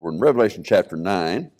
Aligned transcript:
We're 0.00 0.12
in 0.12 0.20
Revelation 0.20 0.62
chapter 0.62 0.94
9, 0.94 1.50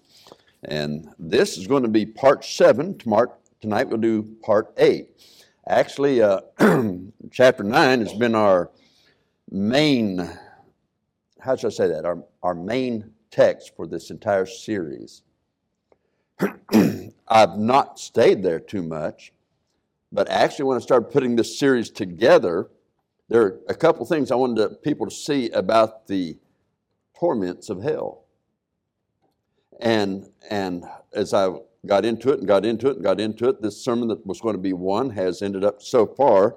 and 0.62 1.08
this 1.18 1.58
is 1.58 1.66
going 1.66 1.82
to 1.82 1.88
be 1.88 2.06
part 2.06 2.44
7. 2.44 2.96
Tomorrow, 2.96 3.34
tonight 3.60 3.88
we'll 3.88 3.98
do 3.98 4.22
part 4.44 4.72
8. 4.76 5.08
Actually, 5.66 6.22
uh, 6.22 6.42
chapter 7.32 7.64
9 7.64 8.00
has 8.00 8.14
been 8.14 8.36
our 8.36 8.70
main, 9.50 10.18
how 11.40 11.56
should 11.56 11.66
I 11.66 11.70
say 11.70 11.88
that? 11.88 12.04
Our, 12.04 12.22
our 12.40 12.54
main 12.54 13.10
text 13.32 13.74
for 13.74 13.88
this 13.88 14.08
entire 14.08 14.46
series. 14.46 15.22
I've 17.26 17.58
not 17.58 17.98
stayed 17.98 18.44
there 18.44 18.60
too 18.60 18.84
much, 18.84 19.32
but 20.12 20.28
actually, 20.28 20.66
when 20.66 20.76
I 20.76 20.80
started 20.80 21.10
putting 21.10 21.34
this 21.34 21.58
series 21.58 21.90
together, 21.90 22.70
there 23.28 23.42
are 23.42 23.58
a 23.68 23.74
couple 23.74 24.06
things 24.06 24.30
I 24.30 24.36
wanted 24.36 24.80
people 24.84 25.06
to 25.06 25.14
see 25.14 25.50
about 25.50 26.06
the 26.06 26.38
torments 27.18 27.68
of 27.68 27.82
hell. 27.82 28.26
And, 29.80 30.28
and 30.50 30.84
as 31.12 31.34
I 31.34 31.50
got 31.86 32.04
into 32.04 32.30
it 32.30 32.40
and 32.40 32.48
got 32.48 32.64
into 32.64 32.88
it 32.88 32.96
and 32.96 33.04
got 33.04 33.20
into 33.20 33.48
it, 33.48 33.62
this 33.62 33.82
sermon 33.82 34.08
that 34.08 34.26
was 34.26 34.40
going 34.40 34.54
to 34.54 34.60
be 34.60 34.72
one 34.72 35.10
has 35.10 35.42
ended 35.42 35.64
up 35.64 35.82
so 35.82 36.06
far, 36.06 36.56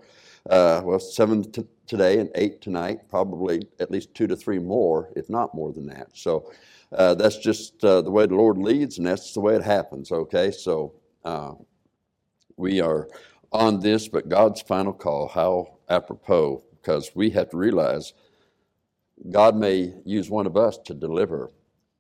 uh, 0.50 0.82
well, 0.84 1.00
seven 1.00 1.50
t- 1.52 1.68
today 1.86 2.20
and 2.20 2.30
eight 2.36 2.62
tonight, 2.62 3.10
probably 3.10 3.68
at 3.80 3.92
least 3.92 4.14
two 4.16 4.28
to 4.28 4.36
three 4.36 4.60
more, 4.60 5.12
if 5.16 5.30
not 5.30 5.54
more 5.54 5.72
than 5.72 5.86
that. 5.88 6.08
So 6.14 6.52
uh, 6.92 7.16
that's 7.16 7.38
just 7.38 7.84
uh, 7.84 8.02
the 8.02 8.12
way 8.12 8.26
the 8.26 8.36
Lord 8.36 8.58
leads, 8.58 8.98
and 8.98 9.06
that's 9.06 9.34
the 9.34 9.40
way 9.40 9.56
it 9.56 9.64
happens, 9.64 10.12
okay? 10.12 10.52
So 10.52 10.94
uh, 11.24 11.54
we 12.58 12.82
are 12.82 13.08
on 13.52 13.80
this, 13.80 14.08
but 14.08 14.30
God's 14.30 14.62
final 14.62 14.94
call, 14.94 15.28
how 15.28 15.78
apropos, 15.90 16.64
because 16.82 17.12
we 17.14 17.30
have 17.32 17.50
to 17.50 17.58
realize 17.58 18.14
God 19.30 19.56
may 19.56 19.94
use 20.06 20.30
one 20.30 20.48
of 20.48 20.58
us 20.58 20.78
to 20.86 20.94
deliver 20.94 21.52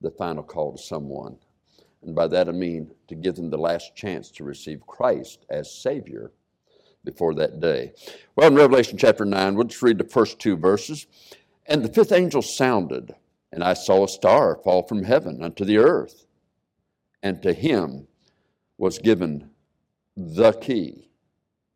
the 0.01 0.11
final 0.11 0.43
call 0.43 0.73
to 0.73 0.81
someone. 0.81 1.37
And 2.01 2.15
by 2.15 2.27
that 2.27 2.49
I 2.49 2.51
mean 2.51 2.91
to 3.07 3.15
give 3.15 3.35
them 3.35 3.49
the 3.49 3.57
last 3.57 3.95
chance 3.95 4.31
to 4.31 4.43
receive 4.43 4.85
Christ 4.87 5.45
as 5.49 5.71
Savior 5.71 6.31
before 7.03 7.33
that 7.35 7.59
day. 7.59 7.93
Well, 8.35 8.47
in 8.47 8.55
Revelation 8.55 8.97
chapter 8.97 9.25
9, 9.25 9.55
we'll 9.55 9.67
just 9.67 9.81
read 9.81 9.97
the 9.97 10.03
first 10.03 10.39
two 10.39 10.55
verses. 10.55 11.07
And 11.65 11.83
the 11.83 11.93
fifth 11.93 12.11
angel 12.11 12.41
sounded, 12.41 13.15
and 13.51 13.63
I 13.63 13.73
saw 13.73 14.03
a 14.03 14.09
star 14.09 14.59
fall 14.63 14.83
from 14.83 15.03
heaven 15.03 15.43
unto 15.43 15.63
the 15.63 15.77
earth. 15.77 16.25
And 17.23 17.41
to 17.43 17.53
him 17.53 18.07
was 18.77 18.97
given 18.97 19.51
the 20.17 20.53
key 20.53 21.11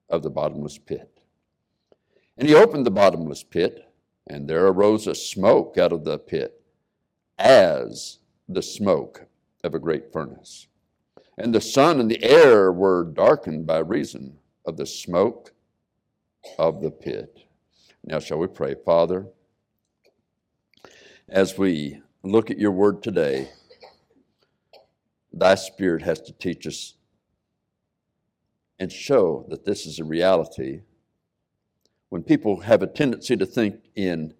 of 0.10 0.24
the 0.24 0.30
bottomless 0.30 0.80
pit. 0.80 1.20
And 2.38 2.48
he 2.48 2.56
opened 2.56 2.86
the 2.86 2.92
bottomless 2.92 3.44
pit, 3.44 3.86
and 4.28 4.48
there 4.48 4.66
arose 4.68 5.08
a 5.08 5.16
smoke 5.16 5.78
out 5.78 5.94
of 5.94 6.04
the 6.04 6.18
pit 6.18 6.55
as 7.38 8.20
the 8.48 8.62
smoke 8.62 9.26
of 9.64 9.74
a 9.74 9.80
great 9.80 10.12
furnace. 10.12 10.68
And 11.38 11.54
the 11.54 11.62
sun 11.62 12.00
and 12.00 12.10
the 12.10 12.24
air 12.24 12.72
were 12.72 13.04
darkened 13.04 13.66
by 13.66 13.80
reason 13.80 14.38
of 14.66 14.78
the 14.78 14.86
smoke 14.86 15.54
of 16.58 16.82
the 16.82 16.92
pit. 16.92 17.40
Now, 18.04 18.20
shall 18.20 18.38
we 18.38 18.48
pray? 18.48 18.76
Father, 18.86 19.28
as 21.28 21.58
we 21.58 22.02
look 22.24 22.52
at 22.52 22.60
your 22.60 22.72
word 22.72 23.04
today, 23.04 23.50
thy 25.34 25.56
spirit 25.56 26.04
has 26.04 26.22
to 26.22 26.34
teach 26.34 26.66
us 26.66 26.94
and 28.80 28.92
show 28.92 29.46
that 29.50 29.66
this 29.66 29.86
is 29.86 30.00
a 30.00 30.04
reality. 30.04 30.82
When 32.10 32.24
people 32.24 32.62
have 32.62 32.82
a 32.82 32.88
tendency 32.88 33.36
to 33.36 33.46
think 33.46 33.82
in 33.96 34.34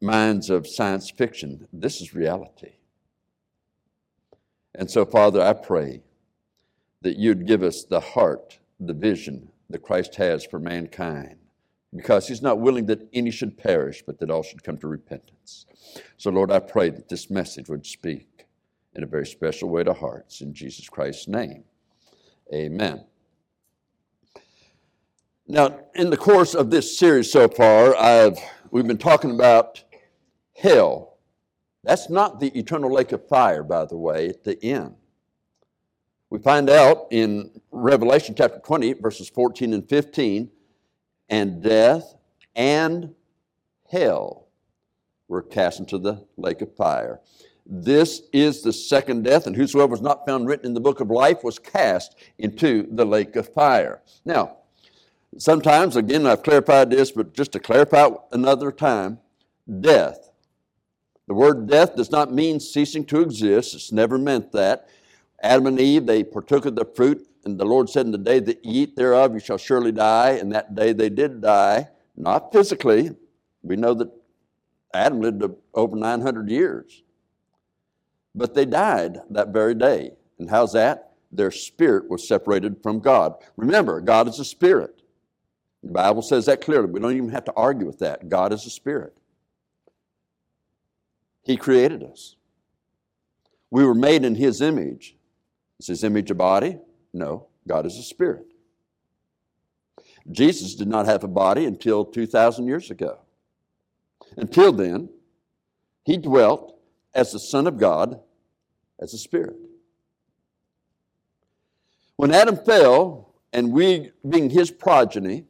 minds 0.00 0.50
of 0.50 0.66
science 0.66 1.10
fiction. 1.10 1.66
This 1.72 2.00
is 2.00 2.14
reality. 2.14 2.72
And 4.74 4.90
so, 4.90 5.04
Father, 5.04 5.42
I 5.42 5.54
pray 5.54 6.02
that 7.02 7.16
you'd 7.16 7.46
give 7.46 7.62
us 7.62 7.84
the 7.84 8.00
heart, 8.00 8.58
the 8.78 8.92
vision 8.92 9.50
that 9.70 9.82
Christ 9.82 10.14
has 10.16 10.44
for 10.44 10.58
mankind, 10.58 11.36
because 11.94 12.28
he's 12.28 12.42
not 12.42 12.60
willing 12.60 12.86
that 12.86 13.08
any 13.12 13.30
should 13.30 13.58
perish, 13.58 14.02
but 14.06 14.18
that 14.18 14.30
all 14.30 14.42
should 14.42 14.62
come 14.62 14.78
to 14.78 14.88
repentance. 14.88 15.66
So, 16.16 16.30
Lord, 16.30 16.50
I 16.52 16.58
pray 16.60 16.90
that 16.90 17.08
this 17.08 17.30
message 17.30 17.68
would 17.68 17.86
speak 17.86 18.46
in 18.94 19.02
a 19.02 19.06
very 19.06 19.26
special 19.26 19.68
way 19.68 19.84
to 19.84 19.92
hearts. 19.92 20.40
In 20.40 20.54
Jesus 20.54 20.88
Christ's 20.88 21.28
name, 21.28 21.64
amen. 22.52 23.04
Now, 25.46 25.80
in 25.94 26.10
the 26.10 26.16
course 26.16 26.54
of 26.54 26.70
this 26.70 26.98
series 26.98 27.32
so 27.32 27.48
far, 27.48 27.96
I've, 27.96 28.38
we've 28.70 28.86
been 28.86 28.98
talking 28.98 29.30
about 29.30 29.82
hell. 30.58 31.18
That's 31.84 32.10
not 32.10 32.40
the 32.40 32.56
eternal 32.58 32.92
lake 32.92 33.12
of 33.12 33.26
fire, 33.28 33.62
by 33.62 33.84
the 33.86 33.96
way, 33.96 34.28
at 34.28 34.44
the 34.44 34.62
end. 34.62 34.96
We 36.30 36.38
find 36.38 36.68
out 36.68 37.06
in 37.10 37.50
Revelation 37.70 38.34
chapter 38.36 38.58
20, 38.58 38.94
verses 38.94 39.30
14 39.30 39.72
and 39.72 39.88
15, 39.88 40.50
and 41.30 41.62
death 41.62 42.16
and 42.54 43.14
hell 43.90 44.48
were 45.28 45.42
cast 45.42 45.80
into 45.80 45.98
the 45.98 46.26
lake 46.36 46.60
of 46.60 46.74
fire. 46.74 47.20
This 47.64 48.22
is 48.32 48.62
the 48.62 48.72
second 48.72 49.24
death, 49.24 49.46
and 49.46 49.54
whosoever 49.54 49.90
was 49.90 50.02
not 50.02 50.26
found 50.26 50.48
written 50.48 50.66
in 50.66 50.74
the 50.74 50.80
book 50.80 51.00
of 51.00 51.10
life 51.10 51.44
was 51.44 51.58
cast 51.58 52.16
into 52.38 52.88
the 52.90 53.04
lake 53.04 53.36
of 53.36 53.52
fire. 53.52 54.02
Now, 54.24 54.56
sometimes, 55.36 55.96
again, 55.96 56.26
I've 56.26 56.42
clarified 56.42 56.90
this, 56.90 57.12
but 57.12 57.34
just 57.34 57.52
to 57.52 57.60
clarify 57.60 58.08
another 58.32 58.72
time, 58.72 59.18
death 59.80 60.27
the 61.28 61.34
word 61.34 61.68
death 61.68 61.94
does 61.94 62.10
not 62.10 62.32
mean 62.32 62.58
ceasing 62.58 63.04
to 63.04 63.20
exist. 63.20 63.74
It's 63.74 63.92
never 63.92 64.16
meant 64.16 64.50
that. 64.52 64.88
Adam 65.42 65.66
and 65.66 65.78
Eve, 65.78 66.06
they 66.06 66.24
partook 66.24 66.64
of 66.64 66.74
the 66.74 66.86
fruit, 66.86 67.28
and 67.44 67.60
the 67.60 67.66
Lord 67.66 67.90
said, 67.90 68.06
In 68.06 68.12
the 68.12 68.18
day 68.18 68.40
that 68.40 68.64
ye 68.64 68.82
eat 68.82 68.96
thereof, 68.96 69.34
you 69.34 69.38
shall 69.38 69.58
surely 69.58 69.92
die. 69.92 70.30
And 70.30 70.50
that 70.52 70.74
day 70.74 70.94
they 70.94 71.10
did 71.10 71.42
die, 71.42 71.88
not 72.16 72.50
physically. 72.50 73.14
We 73.62 73.76
know 73.76 73.92
that 73.94 74.10
Adam 74.94 75.20
lived 75.20 75.44
over 75.74 75.96
900 75.96 76.48
years. 76.48 77.02
But 78.34 78.54
they 78.54 78.64
died 78.64 79.18
that 79.30 79.48
very 79.48 79.74
day. 79.74 80.12
And 80.38 80.48
how's 80.48 80.72
that? 80.72 81.12
Their 81.30 81.50
spirit 81.50 82.08
was 82.08 82.26
separated 82.26 82.82
from 82.82 83.00
God. 83.00 83.34
Remember, 83.56 84.00
God 84.00 84.28
is 84.28 84.38
a 84.40 84.44
spirit. 84.46 85.02
The 85.82 85.92
Bible 85.92 86.22
says 86.22 86.46
that 86.46 86.62
clearly. 86.62 86.86
We 86.86 87.00
don't 87.00 87.14
even 87.14 87.28
have 87.30 87.44
to 87.44 87.54
argue 87.54 87.86
with 87.86 87.98
that. 87.98 88.30
God 88.30 88.52
is 88.54 88.64
a 88.64 88.70
spirit. 88.70 89.14
He 91.48 91.56
created 91.56 92.04
us. 92.04 92.36
We 93.70 93.82
were 93.84 93.94
made 93.94 94.24
in 94.24 94.36
His 94.36 94.60
image. 94.60 95.16
Is 95.80 95.88
His 95.88 96.04
image 96.04 96.30
a 96.30 96.34
body? 96.36 96.78
No, 97.12 97.48
God 97.66 97.86
is 97.86 97.96
a 97.96 98.02
spirit. 98.04 98.46
Jesus 100.30 100.76
did 100.76 100.86
not 100.86 101.06
have 101.06 101.24
a 101.24 101.28
body 101.28 101.64
until 101.64 102.04
2,000 102.04 102.68
years 102.68 102.90
ago. 102.90 103.18
Until 104.36 104.72
then, 104.72 105.08
He 106.04 106.18
dwelt 106.18 106.78
as 107.14 107.32
the 107.32 107.40
Son 107.40 107.66
of 107.66 107.78
God, 107.78 108.20
as 109.00 109.12
a 109.12 109.18
spirit. 109.18 109.56
When 112.16 112.32
Adam 112.32 112.56
fell, 112.56 113.32
and 113.52 113.72
we 113.72 114.12
being 114.28 114.50
his 114.50 114.70
progeny, 114.70 115.44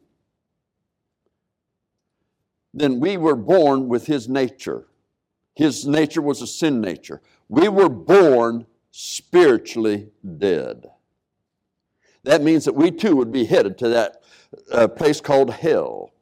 then 2.73 2.99
we 2.99 3.17
were 3.17 3.35
born 3.35 3.87
with 3.87 4.05
his 4.05 4.29
nature. 4.29 4.87
His 5.59 5.85
nature 5.85 6.21
was 6.21 6.41
a 6.41 6.47
sin 6.47 6.79
nature. 6.79 7.21
We 7.49 7.67
were 7.67 7.89
born 7.89 8.65
spiritually 8.91 10.07
dead. 10.37 10.89
That 12.23 12.41
means 12.41 12.63
that 12.63 12.75
we 12.75 12.91
too 12.91 13.17
would 13.17 13.33
be 13.33 13.43
headed 13.43 13.77
to 13.79 13.89
that 13.89 14.23
uh, 14.71 14.87
place 14.87 15.19
called 15.19 15.51
hell. 15.51 16.13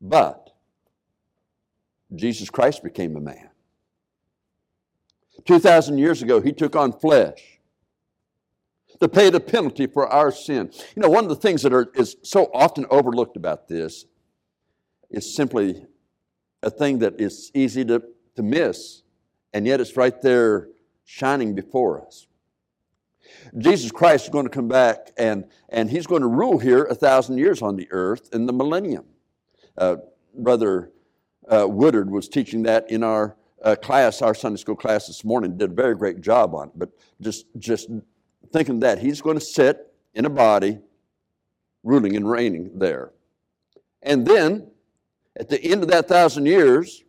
But 0.00 0.50
Jesus 2.14 2.50
Christ 2.50 2.84
became 2.84 3.16
a 3.16 3.20
man. 3.20 3.50
2,000 5.44 5.98
years 5.98 6.22
ago, 6.22 6.40
he 6.40 6.52
took 6.52 6.76
on 6.76 6.92
flesh 6.92 7.58
to 9.00 9.08
pay 9.08 9.28
the 9.28 9.40
penalty 9.40 9.88
for 9.88 10.06
our 10.06 10.30
sin. 10.30 10.70
You 10.94 11.02
know, 11.02 11.10
one 11.10 11.24
of 11.24 11.30
the 11.30 11.34
things 11.34 11.62
that 11.62 11.72
are, 11.72 11.90
is 11.96 12.16
so 12.22 12.48
often 12.54 12.86
overlooked 12.92 13.36
about 13.36 13.66
this 13.66 14.04
is 15.10 15.34
simply 15.34 15.84
a 16.62 16.70
thing 16.70 16.98
that 17.00 17.20
is 17.20 17.50
easy 17.54 17.84
to, 17.84 18.02
to 18.36 18.42
miss, 18.42 19.02
and 19.52 19.66
yet 19.66 19.80
it's 19.80 19.96
right 19.96 20.20
there 20.22 20.68
shining 21.04 21.54
before 21.54 22.04
us. 22.04 22.26
Jesus 23.56 23.90
Christ 23.90 24.24
is 24.24 24.30
going 24.30 24.46
to 24.46 24.50
come 24.50 24.68
back 24.68 25.12
and, 25.16 25.44
and 25.68 25.90
he's 25.90 26.06
going 26.06 26.22
to 26.22 26.28
rule 26.28 26.58
here 26.58 26.84
a 26.84 26.94
thousand 26.94 27.38
years 27.38 27.62
on 27.62 27.76
the 27.76 27.88
earth 27.90 28.28
in 28.32 28.46
the 28.46 28.52
millennium. 28.52 29.04
Uh, 29.76 29.96
Brother 30.34 30.90
uh, 31.48 31.66
Woodard 31.68 32.10
was 32.10 32.28
teaching 32.28 32.62
that 32.64 32.90
in 32.90 33.02
our 33.02 33.36
uh, 33.62 33.76
class, 33.76 34.22
our 34.22 34.34
Sunday 34.34 34.58
school 34.58 34.76
class 34.76 35.06
this 35.06 35.24
morning, 35.24 35.56
did 35.56 35.70
a 35.70 35.74
very 35.74 35.94
great 35.94 36.20
job 36.20 36.54
on 36.54 36.68
it. 36.68 36.72
But 36.76 36.90
just, 37.20 37.46
just 37.58 37.88
thinking 38.52 38.80
that 38.80 38.98
he's 38.98 39.20
going 39.20 39.38
to 39.38 39.44
sit 39.44 39.92
in 40.14 40.24
a 40.24 40.30
body, 40.30 40.78
ruling 41.82 42.16
and 42.16 42.28
reigning 42.28 42.78
there. 42.78 43.12
And 44.02 44.26
then 44.26 44.70
at 45.38 45.48
the 45.48 45.62
end 45.62 45.82
of 45.82 45.88
that 45.90 46.08
thousand 46.08 46.46
years, 46.46 47.04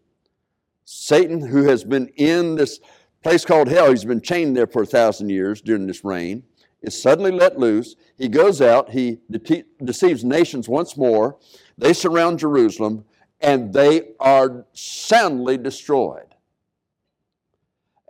Satan, 0.86 1.42
who 1.42 1.64
has 1.64 1.84
been 1.84 2.08
in 2.16 2.56
this 2.56 2.80
place 3.24 3.44
called 3.44 3.68
hell, 3.68 3.90
he's 3.90 4.06
been 4.06 4.22
chained 4.22 4.56
there 4.56 4.68
for 4.68 4.84
a 4.84 4.88
thousand 4.88 5.30
years 5.30 5.62
during 5.62 5.88
this 5.88 6.04
reign, 6.04 6.44
is 6.82 7.00
suddenly 7.00 7.32
let 7.32 7.60
loose. 7.60 7.96
He 8.18 8.28
goes 8.28 8.62
out, 8.62 8.90
he 8.90 9.20
de- 9.30 9.66
deceives 9.84 10.24
nations 10.24 10.70
once 10.70 10.96
more. 10.96 11.38
They 11.78 11.94
surround 11.94 12.40
Jerusalem, 12.40 13.06
and 13.42 13.74
they 13.74 14.10
are 14.20 14.66
soundly 14.74 15.58
destroyed. 15.58 16.24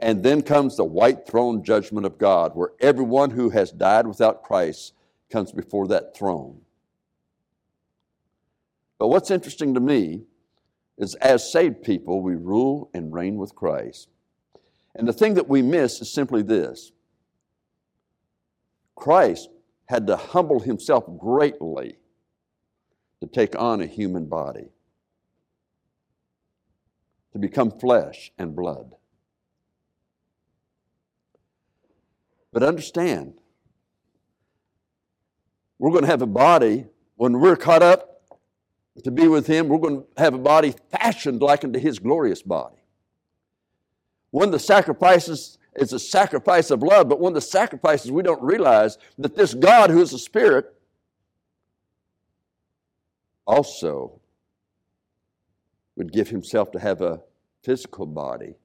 And 0.01 0.23
then 0.23 0.41
comes 0.41 0.77
the 0.77 0.85
white 0.85 1.27
throne 1.27 1.63
judgment 1.63 2.05
of 2.05 2.17
God, 2.17 2.55
where 2.55 2.71
everyone 2.79 3.31
who 3.31 3.49
has 3.49 3.71
died 3.71 4.07
without 4.07 4.43
Christ 4.43 4.93
comes 5.29 5.51
before 5.51 5.87
that 5.87 6.15
throne. 6.15 6.61
But 8.99 9.07
what's 9.07 9.31
interesting 9.31 9.73
to 9.73 9.79
me 9.79 10.23
is 10.97 11.15
as 11.15 11.51
saved 11.51 11.81
people, 11.81 12.21
we 12.21 12.35
rule 12.35 12.91
and 12.93 13.13
reign 13.13 13.37
with 13.37 13.55
Christ. 13.55 14.09
And 14.93 15.07
the 15.07 15.13
thing 15.13 15.35
that 15.35 15.47
we 15.47 15.61
miss 15.61 16.01
is 16.01 16.13
simply 16.13 16.43
this 16.43 16.91
Christ 18.95 19.49
had 19.85 20.05
to 20.07 20.17
humble 20.17 20.59
himself 20.59 21.05
greatly 21.17 21.95
to 23.21 23.27
take 23.27 23.57
on 23.57 23.81
a 23.81 23.85
human 23.85 24.25
body, 24.25 24.67
to 27.31 27.39
become 27.39 27.71
flesh 27.71 28.31
and 28.37 28.55
blood. 28.55 28.91
But 32.51 32.63
understand, 32.63 33.35
we're 35.77 35.91
going 35.91 36.03
to 36.03 36.09
have 36.09 36.21
a 36.21 36.27
body 36.27 36.87
when 37.15 37.39
we're 37.39 37.55
caught 37.55 37.83
up 37.83 38.08
to 39.03 39.11
be 39.11 39.27
with 39.27 39.47
Him, 39.47 39.67
we're 39.67 39.77
going 39.77 40.01
to 40.01 40.07
have 40.21 40.33
a 40.33 40.39
body 40.39 40.73
fashioned 40.91 41.41
like 41.41 41.63
unto 41.63 41.79
His 41.79 41.99
glorious 41.99 42.41
body. 42.41 42.77
One 44.31 44.49
of 44.49 44.51
the 44.51 44.59
sacrifices 44.59 45.57
is 45.75 45.93
a 45.93 45.99
sacrifice 45.99 46.71
of 46.71 46.83
love, 46.83 47.09
but 47.09 47.19
one 47.19 47.31
of 47.31 47.35
the 47.35 47.41
sacrifices 47.41 48.11
we 48.11 48.23
don't 48.23 48.41
realize 48.41 48.97
that 49.17 49.35
this 49.35 49.53
God 49.53 49.89
who 49.89 50.01
is 50.01 50.13
a 50.13 50.19
spirit 50.19 50.73
also 53.45 54.19
would 55.95 56.11
give 56.13 56.29
himself 56.29 56.71
to 56.71 56.79
have 56.79 57.01
a 57.01 57.21
physical 57.63 58.05
body 58.05 58.55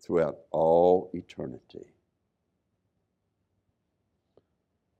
throughout 0.00 0.36
all 0.50 1.10
eternity. 1.12 1.92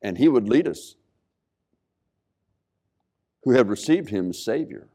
And 0.03 0.19
he 0.19 0.29
would 0.29 0.49
lead 0.49 0.67
us 0.67 0.97
who 3.43 3.53
have 3.53 3.69
received 3.69 4.11
him 4.11 4.31
as 4.31 4.45
Savior. 4.45 4.89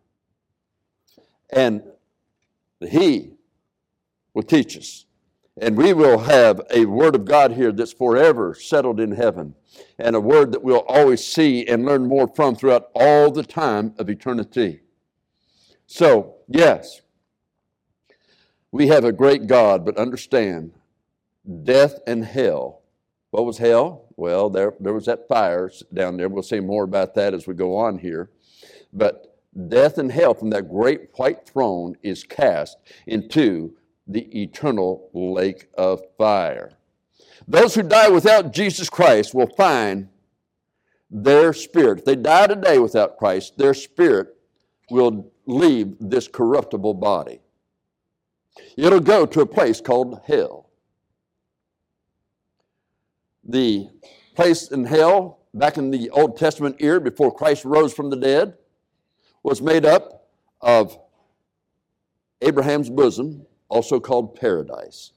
And 1.49 1.83
he 2.79 3.33
will 4.33 4.43
teach 4.43 4.77
us. 4.77 5.05
And 5.57 5.77
we 5.77 5.93
will 5.93 6.19
have 6.19 6.61
a 6.69 6.85
word 6.85 7.15
of 7.15 7.25
God 7.25 7.53
here 7.53 7.71
that's 7.71 7.93
forever 7.93 8.53
settled 8.53 8.99
in 8.99 9.13
heaven, 9.13 9.55
and 9.97 10.15
a 10.15 10.19
word 10.19 10.51
that 10.51 10.63
we'll 10.63 10.79
always 10.79 11.25
see 11.25 11.65
and 11.65 11.85
learn 11.85 12.07
more 12.07 12.27
from 12.27 12.55
throughout 12.55 12.89
all 12.93 13.31
the 13.31 13.43
time 13.43 13.93
of 13.97 14.09
eternity. 14.09 14.81
So, 15.87 16.35
yes, 16.49 17.01
we 18.71 18.87
have 18.87 19.05
a 19.05 19.13
great 19.13 19.47
God, 19.47 19.85
but 19.85 19.97
understand 19.97 20.73
death 21.63 21.99
and 22.05 22.25
hell. 22.25 22.81
What 23.31 23.45
was 23.45 23.57
hell? 23.57 24.05
Well, 24.17 24.49
there, 24.49 24.73
there 24.81 24.93
was 24.93 25.05
that 25.05 25.27
fire 25.29 25.71
down 25.93 26.17
there. 26.17 26.27
We'll 26.27 26.43
see 26.43 26.59
more 26.59 26.83
about 26.83 27.15
that 27.15 27.33
as 27.33 27.47
we 27.47 27.53
go 27.53 27.77
on 27.77 27.97
here. 27.99 28.29
But 28.95 29.37
death 29.67 29.97
and 29.97 30.11
hell 30.11 30.33
from 30.33 30.49
that 30.51 30.69
great 30.69 31.09
white 31.15 31.45
throne 31.45 31.97
is 32.01 32.23
cast 32.23 32.77
into 33.05 33.75
the 34.07 34.41
eternal 34.41 35.09
lake 35.13 35.67
of 35.77 36.01
fire. 36.17 36.71
Those 37.47 37.75
who 37.75 37.83
die 37.83 38.09
without 38.09 38.53
Jesus 38.53 38.89
Christ 38.89 39.33
will 39.33 39.49
find 39.57 40.07
their 41.11 41.53
spirit. 41.53 41.99
If 41.99 42.05
they 42.05 42.15
die 42.15 42.47
today 42.47 42.79
without 42.79 43.17
Christ, 43.17 43.57
their 43.57 43.73
spirit 43.73 44.35
will 44.89 45.31
leave 45.45 45.95
this 45.99 46.27
corruptible 46.27 46.93
body. 46.93 47.41
It'll 48.77 48.99
go 49.01 49.25
to 49.25 49.41
a 49.41 49.45
place 49.45 49.81
called 49.81 50.21
hell. 50.25 50.69
The 53.43 53.89
place 54.35 54.71
in 54.71 54.85
hell, 54.85 55.39
back 55.53 55.77
in 55.77 55.91
the 55.91 56.09
Old 56.11 56.37
Testament 56.37 56.77
era 56.79 57.01
before 57.01 57.33
Christ 57.33 57.65
rose 57.65 57.93
from 57.93 58.09
the 58.09 58.15
dead, 58.15 58.57
was 59.45 59.61
made 59.61 59.85
up 59.85 60.27
of 60.59 60.97
Abraham's 62.41 62.89
bosom 62.89 63.45
also 63.69 63.99
called 63.99 64.35
paradise. 64.35 65.11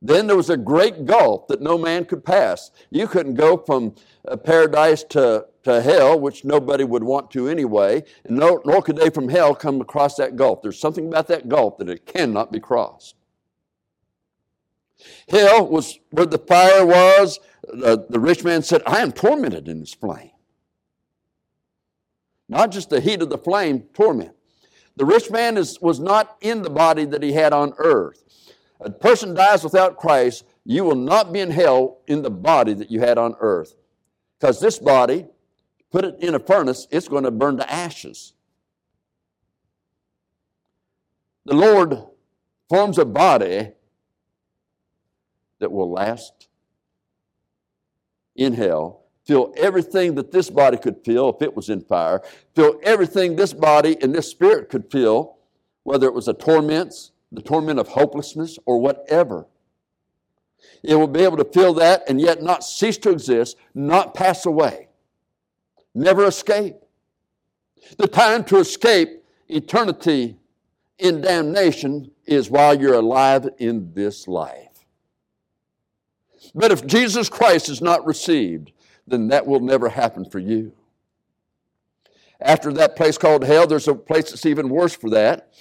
Then 0.00 0.26
there 0.26 0.36
was 0.36 0.48
a 0.48 0.56
great 0.56 1.04
gulf 1.04 1.46
that 1.48 1.60
no 1.60 1.76
man 1.76 2.06
could 2.06 2.24
pass. 2.24 2.70
You 2.88 3.06
couldn't 3.06 3.34
go 3.34 3.58
from 3.58 3.94
uh, 4.26 4.38
paradise 4.38 5.04
to, 5.10 5.46
to 5.64 5.82
hell, 5.82 6.18
which 6.18 6.42
nobody 6.42 6.84
would 6.84 7.04
want 7.04 7.30
to 7.32 7.48
anyway, 7.48 8.02
and 8.24 8.38
nor, 8.38 8.62
nor 8.64 8.80
could 8.80 8.96
they 8.96 9.10
from 9.10 9.28
hell 9.28 9.54
come 9.54 9.82
across 9.82 10.14
that 10.14 10.36
gulf. 10.36 10.62
There's 10.62 10.80
something 10.80 11.08
about 11.08 11.28
that 11.28 11.50
gulf 11.50 11.76
that 11.78 11.90
it 11.90 12.06
cannot 12.06 12.50
be 12.50 12.60
crossed. 12.60 13.14
Hell 15.28 15.66
was 15.66 15.98
where 16.12 16.24
the 16.24 16.38
fire 16.38 16.86
was. 16.86 17.38
The 17.62 18.06
rich 18.18 18.42
man 18.42 18.62
said, 18.62 18.82
I 18.86 19.00
am 19.00 19.12
tormented 19.12 19.68
in 19.68 19.80
this 19.80 19.92
flame. 19.92 20.29
Not 22.50 22.72
just 22.72 22.90
the 22.90 23.00
heat 23.00 23.22
of 23.22 23.30
the 23.30 23.38
flame, 23.38 23.84
torment. 23.94 24.32
The 24.96 25.04
rich 25.04 25.30
man 25.30 25.56
is, 25.56 25.80
was 25.80 26.00
not 26.00 26.36
in 26.40 26.62
the 26.62 26.68
body 26.68 27.04
that 27.04 27.22
he 27.22 27.32
had 27.32 27.52
on 27.52 27.74
earth. 27.78 28.24
A 28.80 28.90
person 28.90 29.34
dies 29.34 29.62
without 29.62 29.96
Christ, 29.96 30.44
you 30.64 30.82
will 30.82 30.96
not 30.96 31.32
be 31.32 31.38
in 31.38 31.52
hell 31.52 31.98
in 32.08 32.22
the 32.22 32.30
body 32.30 32.74
that 32.74 32.90
you 32.90 32.98
had 32.98 33.18
on 33.18 33.36
earth. 33.38 33.76
Because 34.38 34.60
this 34.60 34.80
body, 34.80 35.26
put 35.92 36.04
it 36.04 36.16
in 36.18 36.34
a 36.34 36.40
furnace, 36.40 36.88
it's 36.90 37.06
going 37.06 37.22
to 37.22 37.30
burn 37.30 37.56
to 37.58 37.72
ashes. 37.72 38.32
The 41.44 41.54
Lord 41.54 42.02
forms 42.68 42.98
a 42.98 43.04
body 43.04 43.70
that 45.60 45.70
will 45.70 45.90
last 45.90 46.48
in 48.34 48.54
hell 48.54 48.99
feel 49.30 49.54
everything 49.56 50.16
that 50.16 50.32
this 50.32 50.50
body 50.50 50.76
could 50.76 51.04
feel 51.04 51.28
if 51.28 51.40
it 51.40 51.54
was 51.54 51.68
in 51.68 51.80
fire, 51.80 52.20
feel 52.56 52.80
everything 52.82 53.36
this 53.36 53.52
body 53.52 53.96
and 54.02 54.12
this 54.12 54.28
spirit 54.28 54.68
could 54.68 54.90
feel, 54.90 55.36
whether 55.84 56.08
it 56.08 56.12
was 56.12 56.26
a 56.26 56.34
torment, 56.34 57.12
the 57.30 57.40
torment 57.40 57.78
of 57.78 57.86
hopelessness, 57.86 58.58
or 58.66 58.80
whatever. 58.80 59.46
It 60.82 60.96
will 60.96 61.06
be 61.06 61.22
able 61.22 61.36
to 61.36 61.44
feel 61.44 61.72
that 61.74 62.02
and 62.08 62.20
yet 62.20 62.42
not 62.42 62.64
cease 62.64 62.98
to 62.98 63.10
exist, 63.10 63.56
not 63.72 64.14
pass 64.14 64.46
away, 64.46 64.88
never 65.94 66.24
escape. 66.24 66.74
The 67.98 68.08
time 68.08 68.42
to 68.46 68.56
escape 68.58 69.22
eternity 69.46 70.38
in 70.98 71.20
damnation 71.20 72.10
is 72.26 72.50
while 72.50 72.80
you're 72.80 72.94
alive 72.94 73.48
in 73.58 73.92
this 73.94 74.26
life. 74.26 74.66
But 76.52 76.72
if 76.72 76.84
Jesus 76.84 77.28
Christ 77.28 77.68
is 77.68 77.80
not 77.80 78.04
received, 78.04 78.72
then 79.10 79.28
that 79.28 79.46
will 79.46 79.60
never 79.60 79.88
happen 79.88 80.24
for 80.24 80.38
you. 80.38 80.72
After 82.40 82.72
that 82.72 82.96
place 82.96 83.18
called 83.18 83.44
hell, 83.44 83.66
there's 83.66 83.88
a 83.88 83.94
place 83.94 84.30
that's 84.30 84.46
even 84.46 84.68
worse 84.68 84.94
for 84.94 85.10
that. 85.10 85.52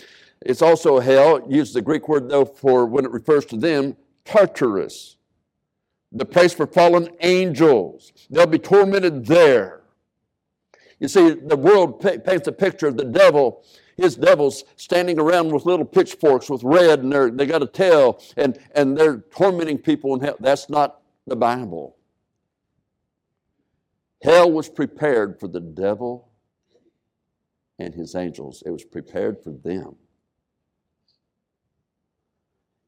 It's 0.42 0.62
also 0.62 1.00
hell, 1.00 1.46
use 1.50 1.74
the 1.74 1.82
Greek 1.82 2.08
word 2.08 2.30
though 2.30 2.46
for 2.46 2.86
when 2.86 3.04
it 3.04 3.12
refers 3.12 3.46
to 3.48 3.58
them, 3.58 3.98
Tartarus, 4.24 5.18
the 6.12 6.26
place 6.26 6.54
for 6.54 6.66
fallen 6.66 7.10
angels. 7.22 8.14
They'll 8.30 8.48
be 8.48 8.60
tormented 8.60 9.26
there. 9.26 9.82
You 11.00 11.08
see, 11.08 11.32
the 11.32 11.58
world 11.58 12.02
paints 12.02 12.48
a 12.48 12.52
picture 12.52 12.88
of 12.88 12.98
the 12.98 13.06
devil, 13.06 13.66
his 13.96 14.16
devils 14.16 14.64
standing 14.76 15.20
around 15.20 15.52
with 15.52 15.66
little 15.66 15.86
pitchforks 15.86 16.50
with 16.50 16.64
red, 16.64 17.04
and 17.04 17.40
they 17.40 17.46
got 17.46 17.64
a 17.64 17.68
tail, 17.68 18.22
and, 18.38 18.58
and 18.76 18.98
they're 18.98 19.20
tormenting 19.32 19.78
people 19.78 20.14
in 20.14 20.22
hell. 20.22 20.36
That's 20.40 20.70
not 20.70 21.02
the 21.26 21.36
Bible. 21.36 21.96
Hell 24.22 24.52
was 24.52 24.70
prepared 24.70 25.40
for 25.40 25.48
the 25.48 25.62
devil 25.62 26.30
and 27.80 27.94
his 27.96 28.14
angels, 28.14 28.62
it 28.66 28.72
was 28.72 28.84
prepared 28.84 29.42
for 29.42 29.52
them. 29.52 29.96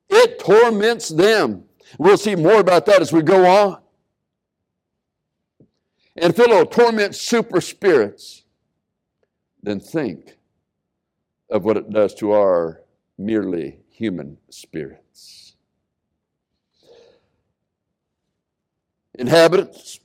It 0.09 0.39
torments 0.39 1.07
them. 1.07 1.63
We'll 1.97 2.17
see 2.17 2.35
more 2.35 2.59
about 2.59 2.85
that 2.87 3.01
as 3.01 3.13
we 3.13 3.21
go 3.21 3.45
on. 3.45 3.81
And 6.17 6.33
if 6.33 6.39
it'll 6.39 6.65
torment 6.65 7.15
super 7.15 7.61
spirits, 7.61 8.43
then 9.63 9.79
think 9.79 10.37
of 11.49 11.63
what 11.63 11.77
it 11.77 11.89
does 11.89 12.13
to 12.15 12.33
our 12.33 12.81
merely 13.17 13.79
human 13.89 14.37
spirits. 14.49 15.55
Inhabitants 19.17 20.00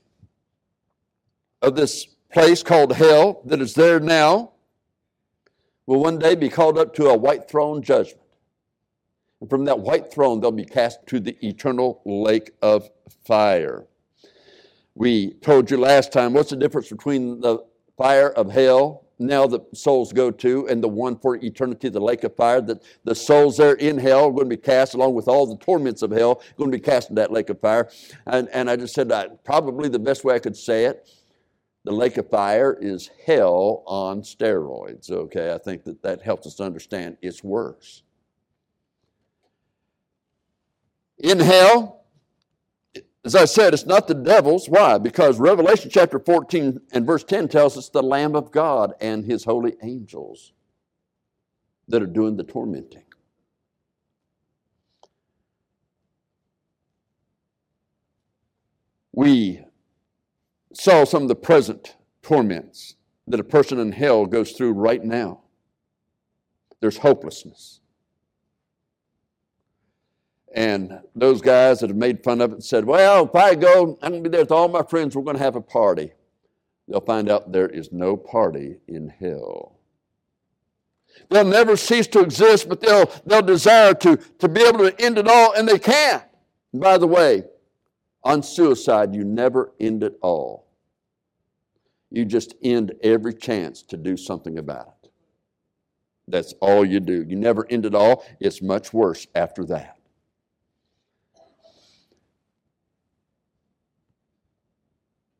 of 1.63 1.77
this 1.77 2.07
place 2.33 2.63
called 2.63 2.93
hell 2.93 3.43
that 3.45 3.61
is 3.61 3.75
there 3.75 4.01
now 4.01 4.53
will 5.87 6.01
one 6.01 6.19
day 6.19 6.35
be 6.35 6.49
called 6.49 6.79
up 6.79 6.95
to 6.95 7.09
a 7.09 7.17
white 7.17 7.49
throne 7.49 7.83
judgment. 7.83 8.21
And 9.41 9.49
from 9.49 9.65
that 9.67 9.81
white 9.81 10.13
throne, 10.13 10.41
they'll 10.41 10.51
be 10.51 10.65
cast 10.65 11.07
to 11.07 11.21
the 11.21 11.37
eternal 11.47 12.01
lake 12.05 12.53
of 12.63 12.89
fire. 13.25 13.87
We 14.95 15.35
told 15.35 15.71
you 15.71 15.77
last 15.77 16.13
time 16.13 16.33
what's 16.33 16.51
the 16.51 16.57
difference 16.57 16.89
between 16.89 17.41
the 17.41 17.65
fire 17.97 18.31
of 18.31 18.51
hell 18.51 19.07
now 19.19 19.47
the 19.47 19.61
souls 19.75 20.13
go 20.13 20.31
to 20.31 20.69
and 20.69 20.83
the 20.83 20.89
one 20.89 21.17
for 21.17 21.37
eternity, 21.37 21.89
the 21.89 22.01
lake 22.01 22.25
of 22.25 22.37
fire, 22.37 22.61
that 22.63 22.83
the 23.05 23.15
souls 23.15 23.57
there 23.57 23.75
in 23.75 23.99
hell 23.99 24.27
are 24.27 24.31
going 24.31 24.51
to 24.51 24.57
be 24.57 24.57
cast 24.57 24.95
along 24.95 25.15
with 25.15 25.29
all 25.29 25.47
the 25.47 25.57
torments 25.57 26.03
of 26.03 26.11
hell, 26.11 26.43
going 26.57 26.71
to 26.71 26.77
be 26.77 26.83
cast 26.83 27.09
in 27.09 27.15
that 27.17 27.33
lake 27.33 27.49
of 27.49 27.61
fire. 27.61 27.89
And, 28.27 28.49
and 28.51 28.69
I 28.69 28.77
just 28.77 28.95
said, 28.95 29.11
I, 29.11 29.29
probably 29.45 29.89
the 29.89 29.99
best 29.99 30.25
way 30.25 30.35
I 30.35 30.39
could 30.39 30.57
say 30.57 30.85
it, 30.85 31.09
the 31.87 31.93
lake 31.93 32.16
of 32.16 32.28
fire 32.28 32.76
is 32.81 33.11
hell 33.26 33.85
on 33.87 34.21
steroids. 34.23 35.09
Okay, 35.09 35.55
I 35.55 35.59
think 35.59 35.85
that 35.85 36.02
that 36.02 36.21
helps 36.21 36.45
us 36.45 36.59
understand 36.59 37.16
it's 37.23 37.45
worse. 37.45 38.02
In 41.19 41.38
hell, 41.38 42.05
as 43.25 43.37
I 43.37 43.45
said, 43.45 43.73
it's 43.73 43.87
not 43.87 44.09
the 44.09 44.14
devil's. 44.14 44.69
Why? 44.69 44.99
Because 44.99 45.38
Revelation 45.38 45.88
chapter 45.88 46.19
14 46.19 46.81
and 46.90 47.07
verse 47.07 47.23
10 47.23 47.47
tells 47.47 47.78
us 47.78 47.88
the 47.88 48.02
Lamb 48.02 48.35
of 48.35 48.50
God 48.50 48.93
and 49.00 49.25
his 49.25 49.45
holy 49.45 49.76
angels 49.81 50.55
that 51.87 52.02
are 52.02 52.07
doing 52.07 52.37
the 52.37 52.43
tormenting. 52.43 53.05
We 59.12 59.65
saw 60.76 61.04
some 61.04 61.23
of 61.23 61.28
the 61.28 61.35
present 61.35 61.97
torments 62.23 62.97
that 63.26 63.40
a 63.40 63.45
person 63.45 63.78
in 63.78 63.92
hell 63.92 64.26
goes 64.26 64.52
through 64.52 64.73
right 64.73 65.02
now. 65.02 65.40
There's 66.80 66.99
hopelessness. 66.99 67.80
And 70.54 71.00
those 71.14 71.40
guys 71.40 71.80
that 71.80 71.90
have 71.90 71.97
made 71.97 72.23
fun 72.23 72.40
of 72.40 72.52
it 72.52 72.62
said, 72.62 72.85
Well, 72.85 73.25
if 73.25 73.35
I 73.35 73.54
go, 73.54 73.99
I'm 74.02 74.12
going 74.12 74.25
to 74.25 74.30
be 74.30 74.33
there 74.33 74.42
with 74.45 74.52
all 74.52 74.68
my 74.68 74.83
friends, 74.83 75.14
we're 75.14 75.23
going 75.23 75.37
to 75.37 75.42
have 75.42 75.56
a 75.56 75.61
party. 75.61 76.12
They'll 76.88 77.00
find 77.00 77.30
out 77.30 77.52
there 77.52 77.68
is 77.68 77.90
no 77.90 78.16
party 78.16 78.76
in 78.87 79.09
hell. 79.09 79.78
They'll 81.30 81.45
never 81.45 81.76
cease 81.76 82.06
to 82.09 82.21
exist, 82.21 82.68
but 82.68 82.80
they'll, 82.80 83.11
they'll 83.25 83.42
desire 83.42 83.95
to, 83.95 84.16
to 84.16 84.49
be 84.49 84.62
able 84.62 84.90
to 84.90 85.00
end 85.00 85.18
it 85.18 85.26
all, 85.26 85.52
and 85.54 85.66
they 85.66 85.78
can't. 85.78 86.23
By 86.73 86.99
the 86.99 87.06
way, 87.06 87.45
on 88.23 88.42
suicide, 88.42 89.14
you 89.14 89.25
never 89.25 89.73
end 89.80 90.04
it 90.04 90.18
all. 90.21 90.65
You 92.11 92.25
just 92.25 92.55
end 92.63 92.95
every 93.03 93.35
chance 93.35 93.83
to 93.85 93.97
do 93.97 94.17
something 94.17 94.59
about 94.59 94.95
it. 95.03 95.11
That's 96.29 96.55
all 96.61 96.85
you 96.85 97.01
do. 97.01 97.25
You 97.29 97.37
never 97.37 97.67
end 97.69 97.87
it 97.87 97.95
all. 97.95 98.25
It's 98.41 98.63
much 98.63 98.93
worse 98.93 99.27
after 99.35 99.65
that. 99.67 99.97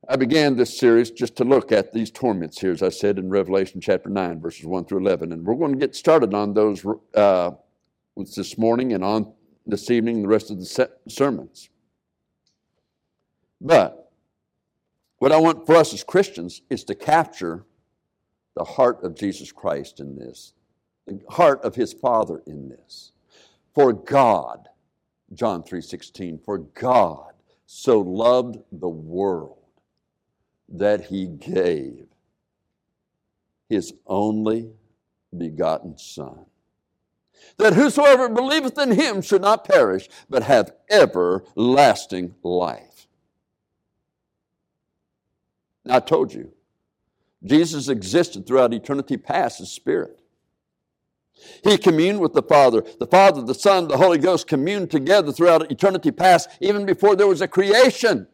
I 0.09 0.15
began 0.15 0.55
this 0.55 0.79
series 0.79 1.11
just 1.11 1.35
to 1.37 1.45
look 1.45 1.73
at 1.73 1.93
these 1.93 2.13
torments 2.13 2.61
here, 2.61 2.71
as 2.71 2.83
I 2.83 2.91
said 2.91 3.19
in 3.19 3.29
Revelation 3.29 3.81
chapter 3.81 4.09
9, 4.09 4.41
verses 4.41 4.65
1 4.65 4.85
through 4.85 5.01
11. 5.01 5.33
And 5.33 5.45
we're 5.45 5.57
going 5.57 5.73
to 5.73 5.79
get 5.79 5.97
started 5.97 6.33
on 6.33 6.55
those 6.55 6.85
uh, 7.15 7.51
this 8.17 8.57
morning 8.57 8.93
and 8.93 9.03
on 9.03 9.33
this 9.67 9.91
evening, 9.91 10.23
the 10.23 10.29
rest 10.29 10.53
of 10.53 10.61
the 10.61 10.91
sermons. 11.09 11.71
But 13.61 14.06
what 15.19 15.33
I 15.33 15.39
want 15.39 15.67
for 15.67 15.77
us 15.77 15.93
as 15.95 16.05
Christians 16.05 16.63
is 16.71 16.85
to 16.85 16.95
capture 16.95 17.65
the 18.55 18.65
heart 18.65 19.03
of 19.03 19.15
Jesus 19.15 19.53
Christ 19.53 20.01
in 20.01 20.17
this, 20.17 20.55
the 21.07 21.21
heart 21.29 21.63
of 21.63 21.75
his 21.75 21.93
Father 21.93 22.43
in 22.47 22.69
this. 22.69 23.13
For 23.75 23.93
God, 23.93 24.69
John 25.33 25.63
3:16, 25.63 26.39
for 26.39 26.59
God 26.59 27.35
so 27.67 28.01
loved 28.01 28.59
the 28.73 28.89
world 28.89 29.59
that 30.69 31.07
he 31.07 31.27
gave 31.27 32.07
his 33.69 33.93
only 34.07 34.73
begotten 35.37 35.99
Son, 35.99 36.47
that 37.59 37.75
whosoever 37.75 38.29
believeth 38.29 38.79
in 38.79 38.93
him 38.93 39.21
should 39.21 39.43
not 39.43 39.65
perish, 39.65 40.09
but 40.31 40.45
have 40.45 40.75
everlasting 40.89 42.35
life. 42.43 42.86
I 45.93 46.00
told 46.00 46.33
you, 46.33 46.52
Jesus 47.45 47.88
existed 47.88 48.47
throughout 48.47 48.75
eternity 48.75 49.16
past 49.16 49.61
as 49.61 49.71
Spirit. 49.71 50.21
He 51.62 51.76
communed 51.76 52.21
with 52.21 52.33
the 52.33 52.43
Father. 52.43 52.83
The 52.99 53.07
Father, 53.07 53.43
the 53.43 53.55
Son, 53.55 53.88
the 53.88 53.99
Holy 53.99 54.19
Ghost 54.19 54.47
communed 54.47 54.90
together 54.90 55.33
throughout 55.33 55.71
eternity 55.71 56.11
past, 56.11 56.49
even 56.61 56.87
before 56.87 57.14
there 57.14 57.26
was 57.26 57.40
a 57.40 57.49
creation. 57.49 58.26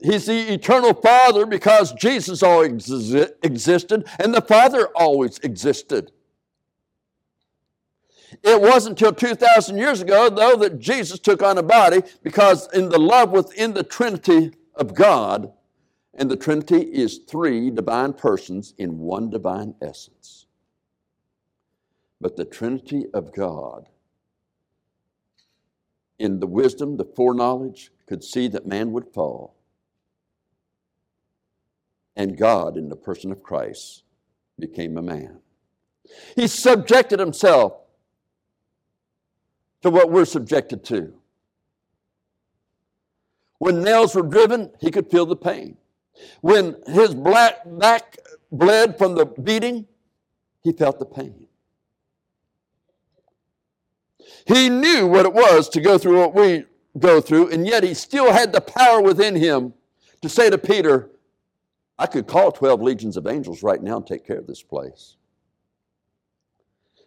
He's 0.00 0.26
the 0.26 0.52
eternal 0.52 0.94
Father 0.94 1.44
because 1.44 1.92
Jesus 1.92 2.42
always 2.42 3.12
existed 3.42 4.06
and 4.18 4.32
the 4.32 4.40
Father 4.40 4.88
always 4.94 5.38
existed. 5.40 6.12
It 8.42 8.60
wasn't 8.60 9.00
until 9.00 9.12
2,000 9.12 9.76
years 9.76 10.00
ago, 10.00 10.30
though, 10.30 10.56
that 10.56 10.78
Jesus 10.78 11.18
took 11.18 11.42
on 11.42 11.58
a 11.58 11.62
body 11.62 12.02
because 12.22 12.68
in 12.72 12.88
the 12.88 12.98
love 12.98 13.30
within 13.30 13.74
the 13.74 13.82
Trinity 13.82 14.52
of 14.74 14.94
God, 14.94 15.52
and 16.14 16.30
the 16.30 16.36
Trinity 16.36 16.80
is 16.80 17.18
three 17.18 17.70
divine 17.70 18.12
persons 18.12 18.74
in 18.78 18.98
one 18.98 19.30
divine 19.30 19.74
essence. 19.82 20.46
But 22.20 22.36
the 22.36 22.44
Trinity 22.44 23.06
of 23.14 23.32
God, 23.32 23.88
in 26.18 26.40
the 26.40 26.46
wisdom, 26.46 26.96
the 26.96 27.04
foreknowledge, 27.04 27.92
could 28.06 28.24
see 28.24 28.48
that 28.48 28.66
man 28.66 28.92
would 28.92 29.06
fall 29.12 29.58
and 32.18 32.36
God, 32.36 32.76
in 32.76 32.88
the 32.88 32.96
person 32.96 33.30
of 33.30 33.44
Christ, 33.44 34.02
became 34.58 34.98
a 34.98 35.02
man. 35.02 35.38
He 36.34 36.48
subjected 36.48 37.20
himself 37.20 37.74
to 39.82 39.90
what 39.90 40.10
we're 40.10 40.24
subjected 40.24 40.84
to. 40.84 41.12
When 43.58 43.82
nails 43.82 44.14
were 44.14 44.22
driven, 44.22 44.70
he 44.80 44.90
could 44.90 45.10
feel 45.10 45.26
the 45.26 45.36
pain. 45.36 45.76
When 46.40 46.76
his 46.86 47.14
black 47.14 47.60
back 47.64 48.18
bled 48.50 48.98
from 48.98 49.14
the 49.14 49.26
beating, 49.26 49.86
he 50.62 50.72
felt 50.72 50.98
the 50.98 51.06
pain. 51.06 51.46
He 54.46 54.68
knew 54.68 55.06
what 55.06 55.26
it 55.26 55.32
was 55.32 55.68
to 55.70 55.80
go 55.80 55.98
through 55.98 56.18
what 56.18 56.34
we 56.34 56.64
go 56.98 57.20
through, 57.20 57.50
and 57.50 57.66
yet 57.66 57.84
he 57.84 57.94
still 57.94 58.32
had 58.32 58.52
the 58.52 58.60
power 58.60 59.00
within 59.00 59.36
him 59.36 59.74
to 60.22 60.28
say 60.28 60.50
to 60.50 60.58
Peter, 60.58 61.10
I 61.98 62.06
could 62.06 62.26
call 62.26 62.52
12 62.52 62.80
legions 62.80 63.16
of 63.16 63.26
angels 63.26 63.62
right 63.62 63.82
now 63.82 63.96
and 63.96 64.06
take 64.06 64.26
care 64.26 64.38
of 64.38 64.46
this 64.46 64.62
place. 64.62 65.17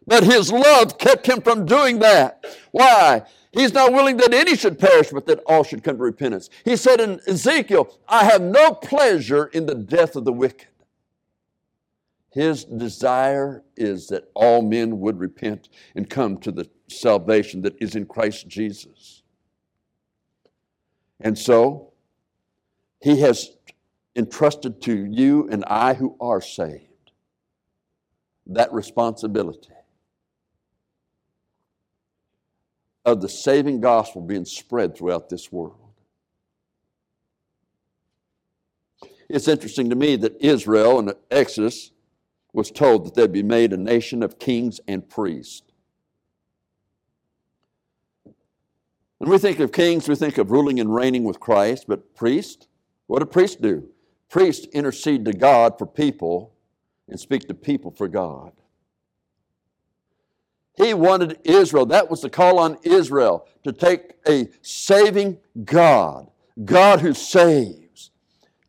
But 0.05 0.23
his 0.23 0.51
love 0.51 0.97
kept 0.97 1.27
him 1.27 1.41
from 1.41 1.65
doing 1.65 1.99
that. 1.99 2.43
Why? 2.71 3.23
He's 3.51 3.73
not 3.73 3.93
willing 3.93 4.17
that 4.17 4.33
any 4.33 4.55
should 4.55 4.79
perish, 4.79 5.09
but 5.09 5.25
that 5.27 5.39
all 5.45 5.63
should 5.63 5.83
come 5.83 5.97
to 5.97 6.03
repentance. 6.03 6.49
He 6.63 6.75
said 6.75 7.01
in 7.01 7.19
Ezekiel, 7.27 7.99
I 8.07 8.23
have 8.23 8.41
no 8.41 8.73
pleasure 8.73 9.45
in 9.45 9.65
the 9.65 9.75
death 9.75 10.15
of 10.15 10.25
the 10.25 10.33
wicked. 10.33 10.67
His 12.31 12.63
desire 12.63 13.63
is 13.75 14.07
that 14.07 14.31
all 14.33 14.61
men 14.61 15.01
would 15.01 15.19
repent 15.19 15.67
and 15.95 16.09
come 16.09 16.37
to 16.37 16.51
the 16.51 16.69
salvation 16.87 17.61
that 17.63 17.75
is 17.81 17.95
in 17.95 18.05
Christ 18.05 18.47
Jesus. 18.47 19.21
And 21.19 21.37
so, 21.37 21.91
he 23.01 23.19
has 23.19 23.51
entrusted 24.15 24.81
to 24.83 25.05
you 25.05 25.49
and 25.51 25.65
I 25.65 25.93
who 25.93 26.15
are 26.21 26.41
saved 26.41 27.11
that 28.47 28.71
responsibility 28.71 29.73
of 33.05 33.21
the 33.21 33.29
saving 33.29 33.81
gospel 33.81 34.21
being 34.21 34.45
spread 34.45 34.95
throughout 34.95 35.29
this 35.29 35.51
world. 35.51 35.77
It's 39.29 39.47
interesting 39.47 39.89
to 39.89 39.95
me 39.95 40.17
that 40.17 40.35
Israel 40.41 40.99
in 40.99 41.13
Exodus 41.29 41.91
was 42.53 42.69
told 42.69 43.05
that 43.05 43.15
they'd 43.15 43.31
be 43.31 43.43
made 43.43 43.71
a 43.71 43.77
nation 43.77 44.23
of 44.23 44.39
kings 44.39 44.81
and 44.87 45.07
priests. 45.07 45.63
When 49.19 49.29
we 49.29 49.37
think 49.37 49.59
of 49.59 49.71
kings, 49.71 50.09
we 50.09 50.15
think 50.15 50.37
of 50.37 50.51
ruling 50.51 50.79
and 50.79 50.93
reigning 50.93 51.23
with 51.23 51.39
Christ, 51.39 51.85
but 51.87 52.15
priests, 52.15 52.67
what 53.07 53.19
do 53.19 53.25
priests 53.25 53.55
do? 53.55 53.87
Priests 54.29 54.67
intercede 54.73 55.25
to 55.25 55.33
God 55.33 55.77
for 55.77 55.85
people 55.85 56.53
and 57.07 57.19
speak 57.19 57.47
to 57.47 57.53
people 57.53 57.91
for 57.91 58.07
God. 58.07 58.51
He 60.75 60.93
wanted 60.93 61.39
Israel, 61.43 61.85
that 61.87 62.09
was 62.09 62.21
the 62.21 62.29
call 62.29 62.59
on 62.59 62.77
Israel, 62.83 63.47
to 63.63 63.71
take 63.71 64.13
a 64.27 64.49
saving 64.61 65.37
God, 65.63 66.29
God 66.63 67.01
who 67.01 67.13
saves, 67.13 68.11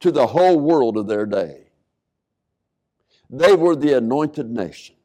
to 0.01 0.11
the 0.11 0.27
whole 0.27 0.59
world 0.59 0.97
of 0.97 1.07
their 1.07 1.27
day. 1.27 1.71
They 3.31 3.55
were 3.55 3.77
the 3.77 3.97
anointed 3.97 4.51
nation. 4.51 4.97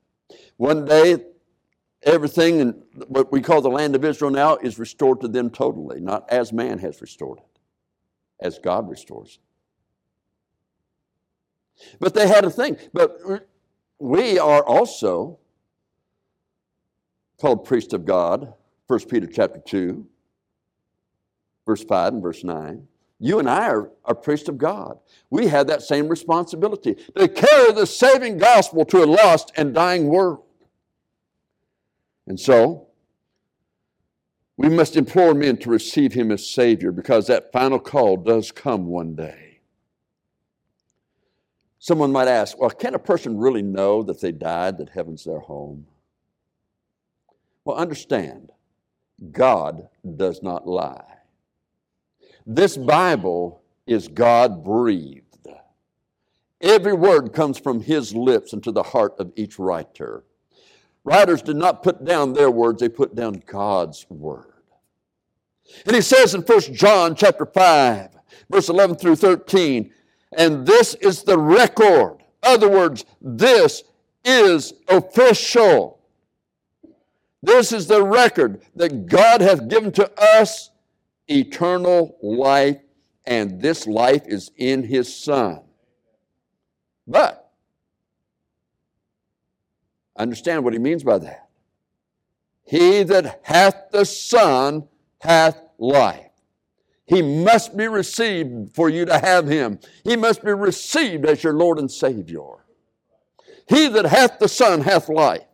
One 0.57 0.85
day, 0.85 1.23
everything 2.03 2.59
in 2.59 2.83
what 3.07 3.31
we 3.31 3.41
call 3.41 3.61
the 3.61 3.69
land 3.69 3.95
of 3.95 4.03
Israel 4.03 4.31
now 4.31 4.57
is 4.57 4.79
restored 4.79 5.21
to 5.21 5.27
them 5.27 5.49
totally, 5.49 6.01
not 6.01 6.29
as 6.29 6.51
man 6.51 6.79
has 6.79 6.99
restored 6.99 7.39
it, 7.39 7.59
as 8.39 8.59
God 8.59 8.89
restores 8.89 9.39
it. 9.39 9.47
But 11.99 12.15
they 12.15 12.27
had 12.27 12.43
a 12.43 12.49
thing. 12.49 12.77
But 12.91 13.47
we 13.99 14.39
are 14.39 14.65
also 14.65 15.39
called 17.39 17.65
priest 17.65 17.93
of 17.93 18.05
God, 18.05 18.53
1 18.87 18.99
Peter 19.01 19.27
chapter 19.27 19.59
2, 19.59 20.05
verse 21.65 21.83
5 21.83 22.13
and 22.13 22.21
verse 22.21 22.43
9. 22.43 22.87
You 23.19 23.39
and 23.39 23.49
I 23.49 23.69
are, 23.69 23.91
are 24.05 24.15
priests 24.15 24.47
of 24.47 24.57
God. 24.57 24.99
We 25.29 25.47
have 25.47 25.67
that 25.67 25.81
same 25.81 26.07
responsibility 26.07 26.95
to 27.15 27.27
carry 27.27 27.73
the 27.73 27.87
saving 27.87 28.37
gospel 28.37 28.85
to 28.85 29.03
a 29.03 29.05
lost 29.05 29.51
and 29.55 29.73
dying 29.73 30.07
world. 30.07 30.43
And 32.27 32.39
so, 32.39 32.87
we 34.55 34.69
must 34.69 34.95
implore 34.95 35.33
men 35.33 35.57
to 35.57 35.69
receive 35.69 36.13
him 36.13 36.31
as 36.31 36.47
Savior 36.47 36.91
because 36.91 37.27
that 37.27 37.51
final 37.51 37.79
call 37.79 38.17
does 38.17 38.51
come 38.51 38.87
one 38.87 39.15
day. 39.15 39.59
Someone 41.79 42.11
might 42.11 42.27
ask, 42.27 42.57
well, 42.57 42.71
can 42.71 42.95
a 42.95 42.99
person 42.99 43.37
really 43.37 43.61
know 43.61 44.03
that 44.03 44.19
they 44.19 44.31
died, 44.31 44.77
that 44.79 44.89
heaven's 44.89 45.23
their 45.23 45.39
home? 45.39 45.85
Well, 47.67 47.75
understand, 47.75 48.53
God 49.33 49.89
does 50.15 50.41
not 50.41 50.65
lie. 50.65 51.17
This 52.45 52.77
Bible 52.77 53.61
is 53.85 54.07
God 54.07 54.63
breathed. 54.63 55.49
Every 56.61 56.93
word 56.93 57.33
comes 57.33 57.59
from 57.59 57.81
His 57.81 58.15
lips 58.15 58.53
into 58.53 58.71
the 58.71 58.83
heart 58.83 59.15
of 59.19 59.33
each 59.35 59.59
writer. 59.59 60.23
Writers 61.03 61.41
did 61.41 61.57
not 61.57 61.83
put 61.83 62.05
down 62.05 62.31
their 62.31 62.49
words, 62.49 62.79
they 62.79 62.87
put 62.87 63.15
down 63.15 63.43
God's 63.45 64.05
word. 64.09 64.63
And 65.85 65.93
he 65.93 66.01
says 66.01 66.33
in 66.35 66.43
1 66.43 66.73
John 66.73 67.15
chapter 67.15 67.45
5, 67.45 68.11
verse 68.49 68.69
11 68.69 68.95
through 68.95 69.17
13, 69.17 69.91
and 70.37 70.65
this 70.65 70.93
is 70.95 71.21
the 71.23 71.37
record. 71.37 72.19
Other 72.43 72.69
words, 72.69 73.03
this 73.19 73.83
is 74.23 74.71
official. 74.87 75.96
This 77.47 77.71
is 77.71 77.87
the 77.87 78.03
record 78.03 78.61
that 78.75 79.05
God 79.05 79.39
hath 79.39 79.69
given 79.69 79.93
to 79.93 80.11
us 80.21 80.69
eternal 81.29 82.17
life, 82.21 82.81
and 83.25 83.61
this 83.61 83.87
life 83.87 84.23
is 84.27 84.51
in 84.57 84.83
his 84.83 85.15
Son. 85.15 85.61
But, 87.07 87.49
understand 90.17 90.65
what 90.65 90.73
he 90.73 90.79
means 90.79 91.05
by 91.05 91.19
that. 91.19 91.47
He 92.65 93.03
that 93.03 93.39
hath 93.43 93.91
the 93.93 94.03
Son 94.03 94.89
hath 95.19 95.61
life. 95.77 96.25
He 97.05 97.21
must 97.21 97.77
be 97.77 97.87
received 97.87 98.75
for 98.75 98.89
you 98.89 99.05
to 99.05 99.19
have 99.19 99.47
him. 99.47 99.79
He 100.03 100.17
must 100.17 100.43
be 100.43 100.51
received 100.51 101.25
as 101.25 101.45
your 101.45 101.53
Lord 101.53 101.79
and 101.79 101.89
Savior. 101.89 102.65
He 103.69 103.87
that 103.87 104.05
hath 104.05 104.37
the 104.37 104.49
Son 104.49 104.81
hath 104.81 105.07
life. 105.07 105.47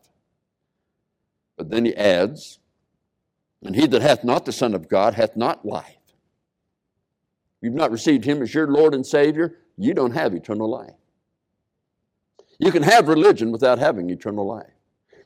But 1.64 1.70
then 1.70 1.86
he 1.86 1.96
adds, 1.96 2.60
and 3.64 3.74
he 3.74 3.88
that 3.88 4.02
hath 4.02 4.26
not 4.26 4.44
the 4.44 4.52
Son 4.52 4.74
of 4.74 4.90
God 4.90 5.14
hath 5.14 5.38
not 5.38 5.66
life. 5.66 5.96
You've 7.62 7.74
not 7.74 7.90
received 7.90 8.26
him 8.26 8.42
as 8.42 8.54
your 8.54 8.68
Lord 8.68 8.94
and 8.94 9.06
Savior, 9.06 9.60
you 9.78 9.94
don't 9.94 10.12
have 10.12 10.34
eternal 10.34 10.70
life. 10.70 10.92
You 12.60 12.70
can 12.70 12.84
have 12.84 13.08
religion 13.08 13.54
without 13.54 13.80
having 13.80 14.10
eternal 14.10 14.46
life. 14.46 14.74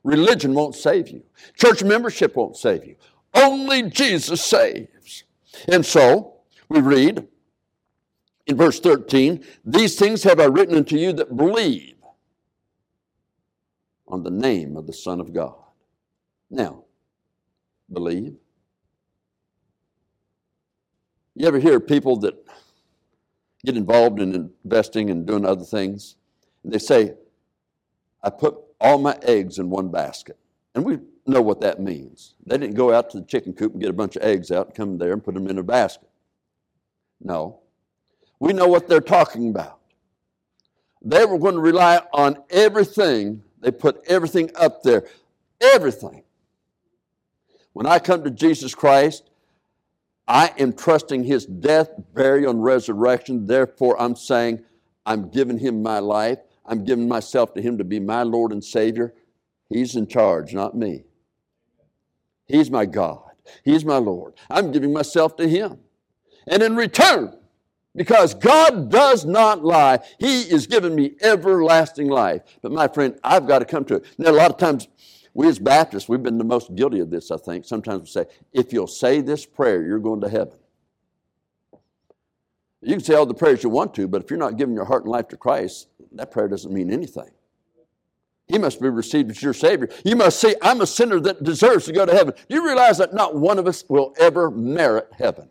Religion 0.03 0.53
won't 0.53 0.75
save 0.75 1.09
you. 1.09 1.23
Church 1.55 1.83
membership 1.83 2.35
won't 2.35 2.55
save 2.55 2.85
you. 2.85 2.97
Only 3.33 3.89
Jesus 3.89 4.39
saves. 4.39 5.23
And 5.67 5.83
so, 5.83 6.35
we 6.69 6.81
read 6.81 7.27
in 8.45 8.57
verse 8.57 8.79
13, 8.79 9.43
These 9.65 9.97
things 9.97 10.21
have 10.21 10.39
I 10.39 10.45
written 10.45 10.75
unto 10.75 10.97
you 10.97 11.13
that 11.13 11.35
believe 11.35 11.95
on 14.07 14.21
the 14.21 14.29
name 14.29 14.77
of 14.77 14.85
the 14.85 14.93
Son 14.93 15.19
of 15.19 15.33
God. 15.33 15.63
Now, 16.49 16.83
believe. 17.91 18.35
You 21.35 21.47
ever 21.47 21.59
hear 21.59 21.79
people 21.79 22.17
that 22.17 22.35
get 23.65 23.77
involved 23.77 24.19
in 24.19 24.33
investing 24.63 25.09
and 25.09 25.25
doing 25.25 25.45
other 25.45 25.63
things? 25.63 26.15
And 26.63 26.73
they 26.73 26.79
say, 26.79 27.13
I 28.23 28.29
put 28.29 28.57
all 28.79 28.97
my 28.97 29.17
eggs 29.21 29.59
in 29.59 29.69
one 29.69 29.89
basket. 29.89 30.37
And 30.73 30.83
we 30.83 30.99
know 31.25 31.41
what 31.41 31.61
that 31.61 31.79
means. 31.79 32.35
They 32.45 32.57
didn't 32.57 32.75
go 32.75 32.93
out 32.93 33.09
to 33.11 33.19
the 33.19 33.25
chicken 33.25 33.53
coop 33.53 33.73
and 33.73 33.81
get 33.81 33.89
a 33.89 33.93
bunch 33.93 34.15
of 34.15 34.23
eggs 34.23 34.51
out 34.51 34.67
and 34.67 34.75
come 34.75 34.97
there 34.97 35.13
and 35.13 35.23
put 35.23 35.33
them 35.33 35.47
in 35.47 35.57
a 35.57 35.63
basket. 35.63 36.09
No. 37.21 37.59
We 38.39 38.53
know 38.53 38.67
what 38.67 38.87
they're 38.87 39.01
talking 39.01 39.49
about. 39.49 39.79
They 41.01 41.25
were 41.25 41.39
going 41.39 41.55
to 41.55 41.61
rely 41.61 42.01
on 42.13 42.37
everything. 42.49 43.43
They 43.59 43.71
put 43.71 44.03
everything 44.07 44.51
up 44.55 44.83
there. 44.83 45.07
Everything. 45.61 46.23
When 47.77 47.85
I 47.85 47.99
come 47.99 48.23
to 48.23 48.31
Jesus 48.31 48.73
Christ, 48.73 49.29
I 50.27 50.51
am 50.57 50.73
trusting 50.73 51.25
his 51.25 51.45
death, 51.45 51.91
burial, 52.15 52.49
and 52.49 52.63
resurrection. 52.63 53.45
Therefore, 53.45 54.01
I'm 54.01 54.15
saying, 54.15 54.65
I'm 55.05 55.29
giving 55.29 55.59
him 55.59 55.83
my 55.83 55.99
life. 55.99 56.39
I'm 56.65 56.85
giving 56.85 57.07
myself 57.07 57.53
to 57.53 57.61
him 57.61 57.77
to 57.77 57.83
be 57.83 57.99
my 57.99 58.23
Lord 58.23 58.51
and 58.51 58.63
Savior. 58.63 59.13
He's 59.69 59.95
in 59.95 60.07
charge, 60.07 60.55
not 60.55 60.75
me. 60.75 61.03
He's 62.47 62.71
my 62.71 62.87
God. 62.87 63.29
He's 63.63 63.85
my 63.85 63.97
Lord. 63.97 64.33
I'm 64.49 64.71
giving 64.71 64.91
myself 64.91 65.35
to 65.35 65.47
him. 65.47 65.77
And 66.47 66.63
in 66.63 66.75
return, 66.75 67.37
because 67.95 68.33
God 68.33 68.89
does 68.89 69.23
not 69.23 69.63
lie, 69.63 69.99
He 70.19 70.41
is 70.41 70.65
giving 70.65 70.95
me 70.95 71.11
everlasting 71.21 72.07
life. 72.07 72.41
But 72.63 72.71
my 72.71 72.87
friend, 72.87 73.19
I've 73.23 73.47
got 73.47 73.59
to 73.59 73.65
come 73.65 73.85
to 73.85 73.97
it. 73.97 74.05
Now, 74.17 74.31
a 74.31 74.33
lot 74.33 74.49
of 74.49 74.57
times, 74.57 74.87
we 75.37 75.47
as 75.47 75.59
Baptists, 75.59 76.09
we've 76.09 76.23
been 76.23 76.39
the 76.39 76.43
most 76.43 76.73
guilty 76.73 76.99
of 76.99 77.11
this, 77.11 77.29
I 77.29 77.37
think. 77.37 77.63
Sometimes 77.63 78.01
we 78.01 78.07
say, 78.07 78.25
if 78.53 78.73
you'll 78.73 78.87
say 78.87 79.21
this 79.21 79.45
prayer, 79.45 79.85
you're 79.85 79.99
going 79.99 80.19
to 80.21 80.29
heaven. 80.29 80.57
You 82.81 82.95
can 82.95 83.03
say 83.03 83.13
all 83.13 83.27
the 83.27 83.35
prayers 83.35 83.61
you 83.61 83.69
want 83.69 83.93
to, 83.95 84.07
but 84.07 84.23
if 84.23 84.31
you're 84.31 84.39
not 84.39 84.57
giving 84.57 84.73
your 84.73 84.85
heart 84.85 85.03
and 85.03 85.11
life 85.11 85.27
to 85.27 85.37
Christ, 85.37 85.89
that 86.13 86.31
prayer 86.31 86.47
doesn't 86.47 86.73
mean 86.73 86.91
anything. 86.91 87.29
He 88.47 88.57
must 88.57 88.81
be 88.81 88.89
received 88.89 89.29
as 89.29 89.43
your 89.43 89.53
Savior. 89.53 89.89
You 90.03 90.15
must 90.15 90.39
say, 90.39 90.55
I'm 90.59 90.81
a 90.81 90.87
sinner 90.87 91.19
that 91.19 91.43
deserves 91.43 91.85
to 91.85 91.93
go 91.93 92.07
to 92.07 92.13
heaven. 92.13 92.33
Do 92.49 92.55
you 92.55 92.65
realize 92.65 92.97
that 92.97 93.13
not 93.13 93.35
one 93.35 93.59
of 93.59 93.67
us 93.67 93.83
will 93.87 94.15
ever 94.19 94.49
merit 94.49 95.09
heaven? 95.15 95.49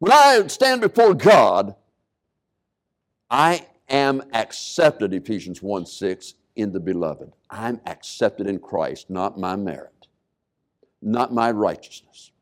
When 0.00 0.12
I 0.12 0.46
stand 0.48 0.82
before 0.82 1.14
God, 1.14 1.74
I 3.30 3.66
am 3.88 4.22
accepted, 4.34 5.14
Ephesians 5.14 5.62
1 5.62 5.86
6, 5.86 6.34
in 6.56 6.72
the 6.72 6.80
beloved. 6.80 7.32
I'm 7.50 7.80
accepted 7.86 8.46
in 8.46 8.58
Christ, 8.58 9.10
not 9.10 9.38
my 9.38 9.54
merit, 9.54 10.08
not 11.00 11.32
my 11.32 11.50
righteousness. 11.50 12.32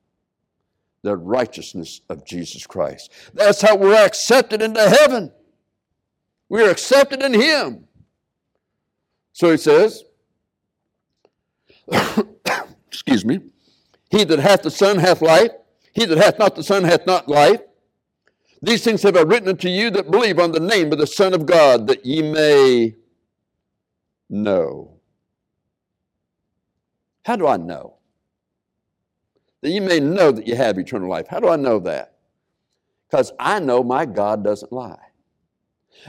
The 1.03 1.16
righteousness 1.16 2.00
of 2.09 2.24
Jesus 2.24 2.66
Christ. 2.66 3.12
That's 3.35 3.61
how 3.61 3.77
we're 3.77 3.94
accepted 3.94 4.62
into 4.62 4.88
heaven. 4.88 5.33
We're 6.48 6.70
accepted 6.70 7.22
in 7.22 7.35
Him. 7.35 7.87
So 9.33 9.50
he 9.50 9.59
says, 9.59 10.05
excuse 12.87 13.24
me, 13.24 13.40
He 14.11 14.24
that 14.24 14.38
hath 14.38 14.62
the 14.62 14.70
Son 14.70 14.98
hath 14.98 15.20
life. 15.20 15.50
He 15.92 16.07
that 16.07 16.18
hath 16.18 16.38
not 16.38 16.57
the 16.57 16.62
Son 16.62 16.85
hath 16.85 17.07
not 17.07 17.29
life. 17.29 17.61
These 18.62 18.83
things 18.83 19.03
have 19.03 19.16
I 19.16 19.22
written 19.22 19.50
unto 19.50 19.68
you 19.68 19.90
that 19.90 20.11
believe 20.11 20.38
on 20.38 20.53
the 20.53 20.61
name 20.61 20.90
of 20.90 20.98
the 20.98 21.07
Son 21.07 21.35
of 21.35 21.44
God, 21.44 21.87
that 21.88 22.07
ye 22.07 22.22
may 22.22 22.96
know. 24.29 24.99
How 27.25 27.37
do 27.37 27.47
I 27.47 27.57
know? 27.57 27.95
That 29.63 29.71
you 29.71 29.81
may 29.81 30.01
know 30.01 30.31
that 30.31 30.47
you 30.47 30.57
have 30.57 30.79
eternal 30.79 31.09
life. 31.09 31.27
How 31.29 31.41
do 31.41 31.49
I 31.49 31.57
know 31.57 31.79
that? 31.81 32.15
Because 33.09 33.33
I 33.39 33.61
know 33.61 33.83
my 33.83 34.05
God 34.05 34.45
doesn't 34.45 34.73
lie. 34.73 34.99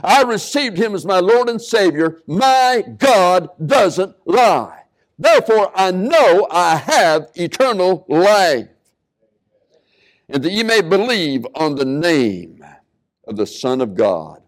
I 0.04 0.24
received 0.24 0.78
him 0.78 0.94
as 0.94 1.06
my 1.06 1.20
Lord 1.20 1.50
and 1.50 1.62
Savior. 1.62 2.22
My 2.28 2.84
God 2.98 3.50
doesn't 3.66 4.16
lie. 4.26 4.84
Therefore, 5.18 5.72
I 5.76 5.92
know 5.92 6.48
I 6.52 6.76
have 6.76 7.30
eternal 7.36 8.06
life. 8.10 8.68
And 10.28 10.44
that 10.44 10.52
you 10.52 10.66
may 10.66 10.82
believe 10.82 11.46
on 11.56 11.76
the 11.76 11.86
name 11.86 12.66
of 13.28 13.38
the 13.38 13.46
Son 13.46 13.80
of 13.80 13.96
God. 13.96 14.42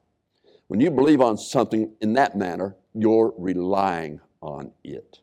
When 0.68 0.82
you 0.82 0.92
believe 0.92 1.22
on 1.22 1.38
something 1.38 1.94
in 2.02 2.14
that 2.14 2.36
manner, 2.36 2.76
you're 3.02 3.34
relying 3.38 4.20
on 4.42 4.72
it. 4.84 5.20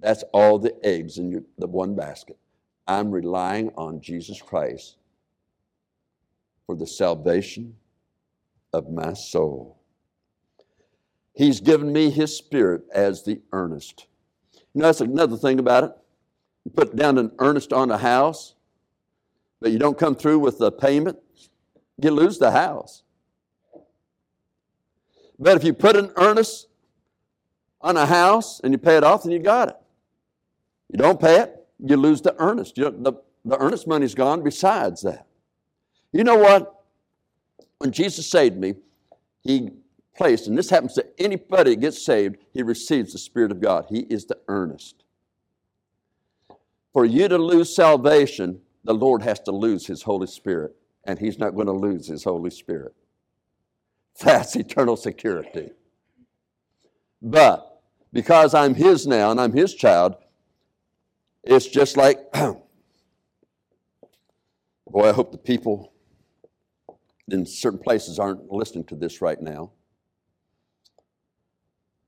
That's 0.00 0.24
all 0.32 0.58
the 0.58 0.74
eggs 0.84 1.18
in 1.18 1.30
your, 1.30 1.42
the 1.58 1.66
one 1.66 1.94
basket. 1.94 2.38
I'm 2.86 3.10
relying 3.10 3.70
on 3.76 4.00
Jesus 4.00 4.42
Christ 4.42 4.96
for 6.66 6.74
the 6.74 6.86
salvation 6.86 7.76
of 8.72 8.90
my 8.90 9.12
soul. 9.12 9.78
He's 11.34 11.60
given 11.60 11.92
me 11.92 12.10
His 12.10 12.36
Spirit 12.36 12.82
as 12.92 13.24
the 13.24 13.40
earnest. 13.52 14.06
You 14.74 14.80
know, 14.80 14.86
that's 14.86 15.00
another 15.00 15.36
thing 15.36 15.58
about 15.58 15.84
it. 15.84 15.92
You 16.64 16.70
put 16.72 16.96
down 16.96 17.18
an 17.18 17.32
earnest 17.38 17.72
on 17.72 17.90
a 17.90 17.98
house, 17.98 18.54
but 19.60 19.70
you 19.70 19.78
don't 19.78 19.98
come 19.98 20.14
through 20.14 20.40
with 20.40 20.58
the 20.58 20.72
payment, 20.72 21.18
you 22.02 22.10
lose 22.10 22.38
the 22.38 22.50
house. 22.50 23.02
But 25.42 25.56
if 25.56 25.64
you 25.64 25.74
put 25.74 25.96
an 25.96 26.12
earnest 26.14 26.68
on 27.80 27.96
a 27.96 28.06
house 28.06 28.60
and 28.60 28.72
you 28.72 28.78
pay 28.78 28.96
it 28.96 29.02
off, 29.02 29.24
then 29.24 29.32
you 29.32 29.40
got 29.40 29.68
it. 29.70 29.76
You 30.88 30.98
don't 30.98 31.20
pay 31.20 31.40
it, 31.40 31.66
you 31.84 31.96
lose 31.96 32.20
the 32.20 32.36
earnest. 32.38 32.78
You 32.78 32.94
the, 32.96 33.14
the 33.44 33.58
earnest 33.58 33.88
money's 33.88 34.14
gone 34.14 34.44
besides 34.44 35.02
that. 35.02 35.26
You 36.12 36.22
know 36.22 36.36
what? 36.36 36.84
When 37.78 37.90
Jesus 37.90 38.30
saved 38.30 38.56
me, 38.56 38.76
He 39.42 39.70
placed, 40.16 40.46
and 40.46 40.56
this 40.56 40.70
happens 40.70 40.94
to 40.94 41.06
anybody 41.18 41.70
that 41.70 41.80
gets 41.80 42.04
saved, 42.04 42.36
he 42.52 42.62
receives 42.62 43.12
the 43.12 43.18
Spirit 43.18 43.50
of 43.50 43.60
God. 43.60 43.86
He 43.88 44.00
is 44.00 44.26
the 44.26 44.38
earnest. 44.46 45.02
For 46.92 47.04
you 47.04 47.26
to 47.26 47.38
lose 47.38 47.74
salvation, 47.74 48.60
the 48.84 48.94
Lord 48.94 49.22
has 49.22 49.40
to 49.40 49.50
lose 49.50 49.86
His 49.86 50.02
Holy 50.02 50.28
Spirit, 50.28 50.76
and 51.04 51.18
He's 51.18 51.38
not 51.38 51.56
going 51.56 51.66
to 51.66 51.72
lose 51.72 52.06
His 52.06 52.22
Holy 52.22 52.50
Spirit. 52.50 52.94
That's 54.20 54.56
eternal 54.56 54.96
security. 54.96 55.70
But 57.20 57.82
because 58.12 58.54
I'm 58.54 58.74
His 58.74 59.06
now 59.06 59.30
and 59.30 59.40
I'm 59.40 59.52
His 59.52 59.74
child, 59.74 60.16
it's 61.42 61.66
just 61.66 61.96
like, 61.96 62.18
boy, 62.32 62.58
I 65.08 65.12
hope 65.12 65.32
the 65.32 65.38
people 65.38 65.92
in 67.28 67.46
certain 67.46 67.78
places 67.78 68.18
aren't 68.18 68.50
listening 68.52 68.84
to 68.84 68.96
this 68.96 69.22
right 69.22 69.40
now 69.40 69.72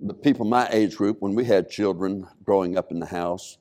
the 0.04 0.14
people 0.14 0.44
my 0.44 0.68
age 0.70 0.96
group, 0.96 1.20
when 1.20 1.34
we 1.34 1.44
had 1.44 1.70
children 1.70 2.26
growing 2.44 2.76
up 2.76 2.90
in 2.90 2.98
the 2.98 3.06
house, 3.06 3.58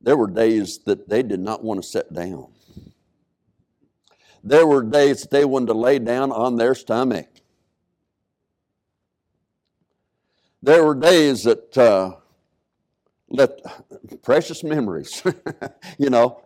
there 0.00 0.16
were 0.16 0.30
days 0.30 0.78
that 0.86 1.08
they 1.08 1.22
did 1.22 1.40
not 1.40 1.62
want 1.62 1.82
to 1.82 1.86
sit 1.86 2.12
down. 2.12 2.48
There 4.42 4.66
were 4.66 4.82
days 4.82 5.22
that 5.22 5.30
they 5.30 5.44
wanted 5.44 5.66
to 5.66 5.74
lay 5.74 5.98
down 5.98 6.32
on 6.32 6.56
their 6.56 6.74
stomach. 6.74 7.28
There 10.62 10.84
were 10.84 10.94
days 10.94 11.44
that 11.44 11.78
uh, 11.78 12.16
left 13.28 13.62
precious 14.22 14.64
memories, 14.64 15.22
you 15.98 16.10
know. 16.10 16.42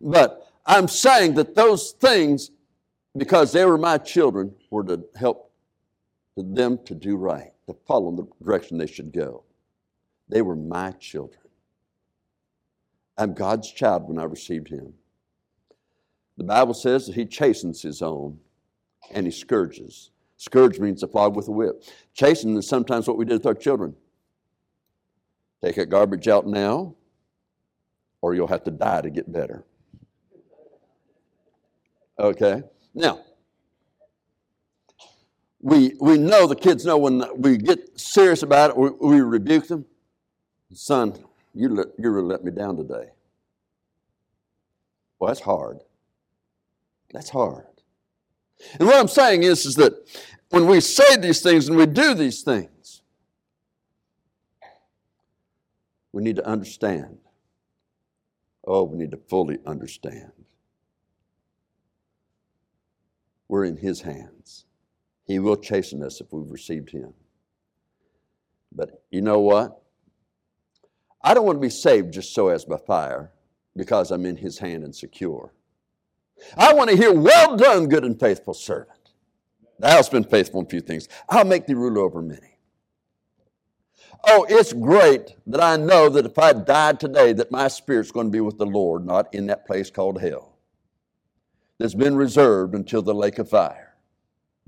But 0.00 0.46
I'm 0.64 0.88
saying 0.88 1.34
that 1.34 1.54
those 1.54 1.92
things, 1.92 2.50
because 3.16 3.52
they 3.52 3.64
were 3.64 3.78
my 3.78 3.98
children, 3.98 4.54
were 4.70 4.84
to 4.84 5.04
help 5.16 5.52
them 6.36 6.78
to 6.86 6.94
do 6.94 7.16
right 7.16 7.52
to 7.66 7.76
follow 7.86 8.10
the 8.16 8.26
direction 8.44 8.78
they 8.78 8.86
should 8.86 9.12
go. 9.12 9.44
They 10.28 10.42
were 10.42 10.56
my 10.56 10.92
children. 10.92 11.40
I'm 13.18 13.34
God's 13.34 13.70
child 13.70 14.08
when 14.08 14.18
I 14.18 14.24
received 14.24 14.68
him. 14.68 14.94
The 16.38 16.44
Bible 16.44 16.72
says 16.74 17.06
that 17.06 17.14
he 17.14 17.26
chastens 17.26 17.82
his 17.82 18.00
own 18.00 18.38
and 19.10 19.26
he 19.26 19.32
scourges. 19.32 20.10
Scourge 20.40 20.78
means 20.78 21.00
to 21.00 21.06
flog 21.06 21.36
with 21.36 21.48
a 21.48 21.50
whip. 21.50 21.84
Chasten 22.14 22.56
is 22.56 22.66
sometimes 22.66 23.06
what 23.06 23.18
we 23.18 23.26
did 23.26 23.34
with 23.34 23.46
our 23.46 23.52
children. 23.52 23.94
Take 25.62 25.76
that 25.76 25.90
garbage 25.90 26.28
out 26.28 26.46
now, 26.46 26.94
or 28.22 28.34
you'll 28.34 28.46
have 28.46 28.64
to 28.64 28.70
die 28.70 29.02
to 29.02 29.10
get 29.10 29.30
better. 29.30 29.64
Okay? 32.18 32.62
Now, 32.94 33.20
we, 35.60 35.92
we 36.00 36.16
know, 36.16 36.46
the 36.46 36.56
kids 36.56 36.86
know 36.86 36.96
when 36.96 37.22
we 37.36 37.58
get 37.58 38.00
serious 38.00 38.42
about 38.42 38.70
it, 38.70 38.78
we, 38.78 38.88
we 38.98 39.20
rebuke 39.20 39.68
them. 39.68 39.84
Son, 40.72 41.22
you, 41.54 41.68
let, 41.68 41.88
you 41.98 42.08
really 42.08 42.28
let 42.28 42.42
me 42.42 42.50
down 42.50 42.78
today. 42.78 43.10
Well, 45.18 45.28
that's 45.28 45.40
hard. 45.40 45.80
That's 47.12 47.28
hard. 47.28 47.66
And 48.78 48.88
what 48.88 48.98
I'm 48.98 49.08
saying 49.08 49.42
is, 49.42 49.66
is 49.66 49.74
that 49.76 49.92
when 50.50 50.66
we 50.66 50.80
say 50.80 51.16
these 51.16 51.42
things 51.42 51.68
and 51.68 51.76
we 51.76 51.86
do 51.86 52.14
these 52.14 52.42
things, 52.42 53.02
we 56.12 56.22
need 56.22 56.36
to 56.36 56.46
understand. 56.46 57.18
Oh, 58.66 58.84
we 58.84 58.98
need 58.98 59.12
to 59.12 59.20
fully 59.28 59.58
understand. 59.66 60.32
We're 63.48 63.64
in 63.64 63.76
His 63.76 64.00
hands. 64.00 64.66
He 65.24 65.38
will 65.38 65.56
chasten 65.56 66.02
us 66.02 66.20
if 66.20 66.32
we've 66.32 66.50
received 66.50 66.90
Him. 66.90 67.14
But 68.72 69.02
you 69.10 69.22
know 69.22 69.40
what? 69.40 69.82
I 71.22 71.34
don't 71.34 71.44
want 71.44 71.56
to 71.56 71.60
be 71.60 71.70
saved 71.70 72.12
just 72.12 72.34
so 72.34 72.48
as 72.48 72.64
by 72.64 72.76
fire 72.76 73.32
because 73.76 74.10
I'm 74.10 74.26
in 74.26 74.36
His 74.36 74.58
hand 74.58 74.84
and 74.84 74.94
secure. 74.94 75.52
I 76.56 76.74
want 76.74 76.90
to 76.90 76.96
hear, 76.96 77.12
Well 77.12 77.56
done, 77.56 77.88
good 77.88 78.04
and 78.04 78.18
faithful 78.18 78.54
servant. 78.54 78.98
Thou 79.78 79.90
hast 79.90 80.12
been 80.12 80.24
faithful 80.24 80.60
in 80.60 80.66
few 80.66 80.80
things. 80.80 81.08
I'll 81.28 81.44
make 81.44 81.66
thee 81.66 81.74
ruler 81.74 82.02
over 82.02 82.22
many. 82.22 82.58
Oh, 84.26 84.46
it's 84.48 84.72
great 84.72 85.34
that 85.46 85.62
I 85.62 85.76
know 85.76 86.10
that 86.10 86.26
if 86.26 86.38
I 86.38 86.52
died 86.52 87.00
today, 87.00 87.32
that 87.32 87.50
my 87.50 87.68
spirit's 87.68 88.10
going 88.10 88.26
to 88.26 88.30
be 88.30 88.40
with 88.40 88.58
the 88.58 88.66
Lord, 88.66 89.06
not 89.06 89.32
in 89.34 89.46
that 89.46 89.66
place 89.66 89.90
called 89.90 90.20
hell. 90.20 90.58
That's 91.78 91.94
been 91.94 92.16
reserved 92.16 92.74
until 92.74 93.00
the 93.00 93.14
lake 93.14 93.38
of 93.38 93.48
fire 93.48 93.94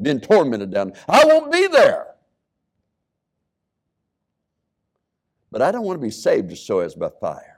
Been 0.01 0.21
tormented 0.21 0.71
down. 0.73 0.95
I 1.07 1.25
won't 1.27 1.53
be 1.53 1.67
there. 1.67 2.07
But 5.51 5.61
I 5.61 5.71
don't 5.71 5.85
want 5.85 6.01
to 6.01 6.03
be 6.03 6.11
saved 6.11 6.49
just 6.49 6.67
so 6.67 6.81
as 6.81 6.95
by 6.95 7.11
fire. 7.21 7.52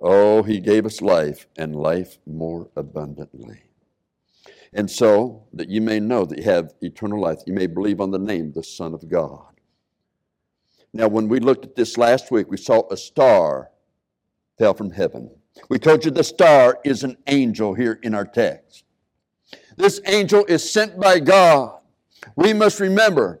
Oh, 0.00 0.42
he 0.42 0.60
gave 0.60 0.86
us 0.86 1.02
life 1.02 1.46
and 1.56 1.76
life 1.76 2.18
more 2.26 2.70
abundantly. 2.74 3.64
And 4.72 4.90
so 4.90 5.46
that 5.52 5.68
you 5.68 5.80
may 5.80 6.00
know 6.00 6.24
that 6.24 6.38
you 6.38 6.44
have 6.44 6.74
eternal 6.80 7.20
life, 7.20 7.40
you 7.46 7.52
may 7.52 7.66
believe 7.66 8.00
on 8.00 8.10
the 8.10 8.18
name 8.18 8.48
of 8.48 8.54
the 8.54 8.62
Son 8.62 8.94
of 8.94 9.08
God. 9.08 9.46
Now, 10.92 11.08
when 11.08 11.28
we 11.28 11.38
looked 11.38 11.64
at 11.64 11.76
this 11.76 11.98
last 11.98 12.30
week, 12.30 12.50
we 12.50 12.56
saw 12.56 12.82
a 12.90 12.96
star 12.96 13.70
fell 14.58 14.74
from 14.74 14.90
heaven. 14.90 15.30
We 15.68 15.78
told 15.78 16.04
you 16.04 16.10
the 16.10 16.24
star 16.24 16.78
is 16.84 17.04
an 17.04 17.16
angel 17.26 17.74
here 17.74 17.98
in 18.02 18.14
our 18.14 18.24
text. 18.24 18.84
This 19.76 20.00
angel 20.06 20.44
is 20.46 20.68
sent 20.68 20.98
by 20.98 21.20
God. 21.20 21.80
We 22.36 22.52
must 22.52 22.80
remember 22.80 23.40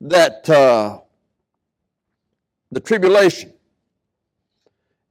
that 0.00 0.48
uh, 0.48 1.00
the 2.70 2.80
tribulation 2.80 3.52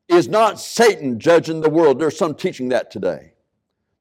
is 0.10 0.28
not 0.28 0.60
Satan 0.60 1.20
judging 1.20 1.62
the 1.62 1.70
world. 1.70 2.00
There's 2.00 2.18
some 2.18 2.34
teaching 2.34 2.70
that 2.70 2.92
today. 2.92 3.34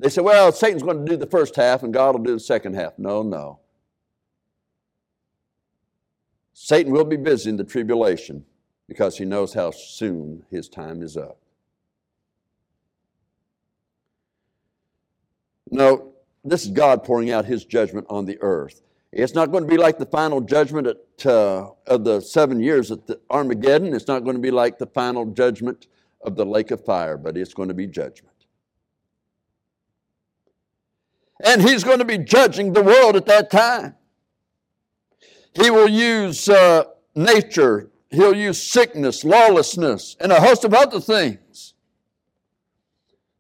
They 0.01 0.09
say, 0.09 0.23
well, 0.23 0.51
Satan's 0.53 0.83
going 0.83 1.05
to 1.05 1.11
do 1.11 1.16
the 1.16 1.27
first 1.27 1.55
half 1.55 1.83
and 1.83 1.92
God 1.92 2.14
will 2.14 2.23
do 2.23 2.33
the 2.33 2.40
second 2.40 2.75
half. 2.75 2.99
No, 2.99 3.23
no. 3.23 3.61
Satan 6.55 6.92
will 6.92 7.05
be 7.05 7.16
busy 7.16 7.51
in 7.51 7.57
the 7.57 7.64
tribulation 7.64 8.44
because 8.88 9.18
he 9.18 9.25
knows 9.25 9.53
how 9.53 9.71
soon 9.71 10.44
his 10.51 10.68
time 10.68 11.03
is 11.03 11.16
up. 11.16 11.38
No, 15.71 16.14
this 16.44 16.64
is 16.64 16.71
God 16.71 17.05
pouring 17.05 17.31
out 17.31 17.44
his 17.44 17.64
judgment 17.64 18.07
on 18.09 18.25
the 18.25 18.38
earth. 18.40 18.81
It's 19.12 19.35
not 19.35 19.51
going 19.51 19.64
to 19.64 19.68
be 19.68 19.77
like 19.77 19.99
the 19.99 20.07
final 20.07 20.40
judgment 20.40 20.87
at, 20.87 21.27
uh, 21.27 21.71
of 21.87 22.05
the 22.05 22.21
seven 22.21 22.61
years 22.61 22.90
at 22.90 23.01
Armageddon. 23.31 23.94
It's 23.94 24.09
not 24.09 24.25
going 24.25 24.37
to 24.37 24.42
be 24.42 24.51
like 24.51 24.79
the 24.79 24.87
final 24.87 25.27
judgment 25.27 25.87
of 26.22 26.37
the 26.37 26.44
lake 26.44 26.70
of 26.70 26.85
fire, 26.85 27.16
but 27.16 27.37
it's 27.37 27.54
going 27.54 27.68
to 27.68 27.74
be 27.74 27.87
judgment. 27.87 28.35
And 31.44 31.62
he's 31.62 31.85
going 31.85 32.00
to 32.00 32.04
be 32.04 32.18
judging 32.18 32.72
the 32.72 32.83
world 32.83 33.14
at 33.16 33.26
that 33.26 33.50
time. 33.50 33.94
He 35.54 35.70
will 35.70 35.88
use 35.88 36.48
uh, 36.48 36.85
nature, 37.14 37.90
he'll 38.11 38.35
use 38.35 38.61
sickness, 38.61 39.24
lawlessness, 39.24 40.16
and 40.20 40.33
a 40.33 40.40
host 40.40 40.64
of 40.64 40.74
other 40.74 41.00
things 41.00 41.74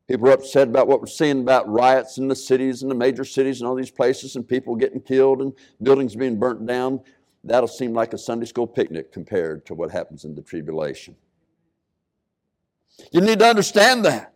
People 0.08 0.28
are 0.28 0.32
upset 0.32 0.68
about 0.68 0.88
what 0.88 1.00
we're 1.00 1.06
seeing 1.06 1.40
about 1.40 1.68
riots 1.68 2.16
in 2.16 2.28
the 2.28 2.34
cities 2.34 2.80
and 2.80 2.90
the 2.90 2.94
major 2.94 3.24
cities 3.26 3.60
and 3.60 3.68
all 3.68 3.74
these 3.74 3.90
places 3.90 4.36
and 4.36 4.48
people 4.48 4.74
getting 4.74 5.02
killed 5.02 5.42
and 5.42 5.52
buildings 5.82 6.16
being 6.16 6.38
burnt 6.38 6.66
down. 6.66 7.00
That'll 7.44 7.68
seem 7.68 7.92
like 7.92 8.14
a 8.14 8.18
Sunday 8.18 8.46
school 8.46 8.66
picnic 8.66 9.12
compared 9.12 9.66
to 9.66 9.74
what 9.74 9.90
happens 9.90 10.24
in 10.24 10.34
the 10.34 10.40
tribulation. 10.40 11.14
You 13.12 13.20
need 13.20 13.38
to 13.38 13.46
understand 13.46 14.04
that. 14.04 14.34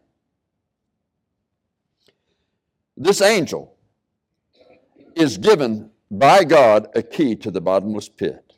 This 2.96 3.20
angel 3.20 3.74
is 5.14 5.38
given 5.38 5.90
by 6.10 6.44
God 6.44 6.88
a 6.94 7.02
key 7.02 7.34
to 7.36 7.50
the 7.50 7.60
bottomless 7.60 8.08
pit. 8.08 8.54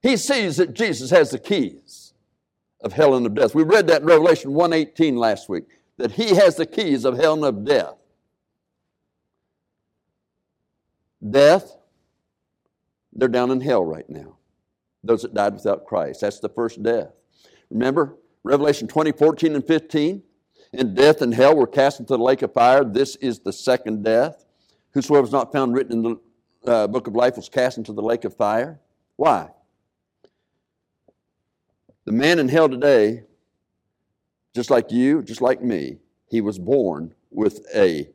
He 0.00 0.16
sees 0.16 0.56
that 0.56 0.74
Jesus 0.74 1.10
has 1.10 1.30
the 1.30 1.38
keys 1.38 2.14
of 2.80 2.92
hell 2.92 3.14
and 3.14 3.26
of 3.26 3.34
death. 3.34 3.54
We 3.54 3.64
read 3.64 3.88
that 3.88 4.02
in 4.02 4.06
Revelation 4.06 4.52
1:18 4.52 5.16
last 5.16 5.48
week, 5.48 5.64
that 5.96 6.12
he 6.12 6.36
has 6.36 6.56
the 6.56 6.66
keys 6.66 7.04
of 7.04 7.18
hell 7.18 7.34
and 7.34 7.44
of 7.44 7.64
death. 7.64 7.98
death, 11.30 11.76
they're 13.12 13.28
down 13.28 13.50
in 13.50 13.60
hell 13.60 13.84
right 13.84 14.08
now. 14.08 14.36
Those 15.02 15.22
that 15.22 15.34
died 15.34 15.54
without 15.54 15.84
Christ. 15.84 16.20
That's 16.20 16.40
the 16.40 16.48
first 16.48 16.82
death. 16.82 17.12
Remember 17.70 18.16
Revelation 18.44 18.88
20, 18.88 19.12
14, 19.12 19.54
and 19.54 19.66
15? 19.66 20.22
And 20.72 20.94
death 20.94 21.22
and 21.22 21.34
hell 21.34 21.56
were 21.56 21.66
cast 21.66 22.00
into 22.00 22.16
the 22.16 22.22
lake 22.22 22.42
of 22.42 22.52
fire. 22.52 22.84
This 22.84 23.16
is 23.16 23.40
the 23.40 23.52
second 23.52 24.04
death. 24.04 24.44
Whosoever 24.92 25.26
is 25.26 25.32
not 25.32 25.52
found 25.52 25.74
written 25.74 25.92
in 25.92 26.02
the 26.02 26.70
uh, 26.70 26.86
book 26.86 27.06
of 27.06 27.14
life 27.14 27.36
was 27.36 27.48
cast 27.48 27.78
into 27.78 27.92
the 27.92 28.02
lake 28.02 28.24
of 28.24 28.36
fire. 28.36 28.80
Why? 29.16 29.50
The 32.04 32.12
man 32.12 32.38
in 32.38 32.48
hell 32.48 32.68
today, 32.68 33.24
just 34.54 34.70
like 34.70 34.90
you, 34.90 35.22
just 35.22 35.40
like 35.40 35.62
me, 35.62 35.98
he 36.26 36.40
was 36.40 36.58
born 36.58 37.14
with 37.30 37.66
a 37.74 38.10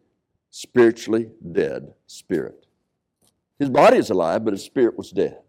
spiritually 0.50 1.30
dead 1.52 1.94
spirit. 2.08 2.66
His 3.60 3.70
body 3.70 3.98
is 3.98 4.10
alive, 4.10 4.44
but 4.44 4.54
his 4.54 4.64
spirit 4.64 4.98
was 4.98 5.12
dead. 5.12 5.43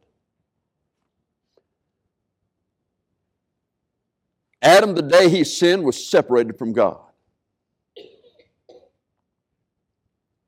Adam, 4.65 4.95
the 4.95 5.03
day 5.03 5.29
he 5.29 5.45
sinned, 5.45 5.85
was 5.85 6.09
separated 6.09 6.59
from 6.59 6.73
God. 6.73 6.99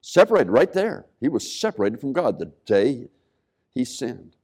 Separated 0.01 0.51
right 0.51 0.73
there. 0.73 1.05
He 1.21 1.29
was 1.29 1.61
separated 1.61 2.01
from 2.01 2.15
God 2.15 2.39
the 2.39 2.51
day 2.65 3.09
he 3.75 3.85
sinned. 3.85 4.35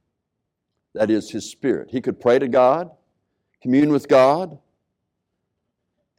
That 0.94 1.10
is 1.10 1.30
his 1.30 1.50
spirit. 1.50 1.88
He 1.90 2.02
could 2.02 2.20
pray 2.20 2.38
to 2.38 2.48
God, 2.48 2.90
commune 3.62 3.90
with 3.90 4.08
God, 4.08 4.58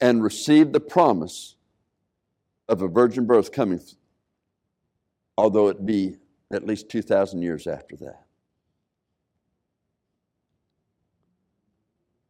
and 0.02 0.24
receive 0.24 0.72
the 0.72 0.80
promise 0.80 1.56
of 2.68 2.82
a 2.82 2.88
virgin 2.88 3.28
birth 3.28 3.52
coming, 3.52 3.82
although 5.38 5.68
it 5.68 5.86
be 5.86 6.18
at 6.52 6.66
least 6.66 6.89
2,000 6.89 7.44
years 7.44 7.68
after 7.68 7.96
that. 7.98 8.26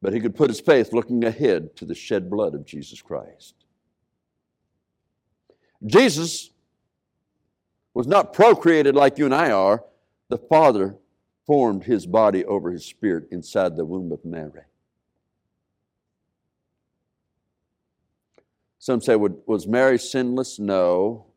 But 0.04 0.12
he 0.14 0.20
could 0.20 0.36
put 0.36 0.50
his 0.50 0.60
faith 0.60 0.92
looking 0.92 1.24
ahead 1.24 1.78
to 1.78 1.86
the 1.86 1.96
shed 1.96 2.30
blood 2.30 2.56
of 2.56 2.66
Jesus 2.66 3.02
Christ. 3.02 3.56
Jesus 5.86 6.50
was 7.94 8.06
not 8.06 8.34
procreated 8.34 8.96
like 8.96 9.18
you 9.18 9.24
and 9.24 9.34
I 9.34 9.52
are. 9.52 9.86
The 10.28 10.38
Father 10.38 10.98
formed 11.48 11.86
his 11.86 12.06
body 12.06 12.44
over 12.44 12.70
his 12.70 12.86
spirit 12.86 13.30
inside 13.32 13.78
the 13.78 13.86
womb 13.86 14.12
of 14.12 14.26
Mary. 14.26 14.64
Some 18.80 19.00
say, 19.00 19.16
was 19.16 19.68
Mary 19.68 19.98
sinless? 19.98 20.60
No. 20.60 21.28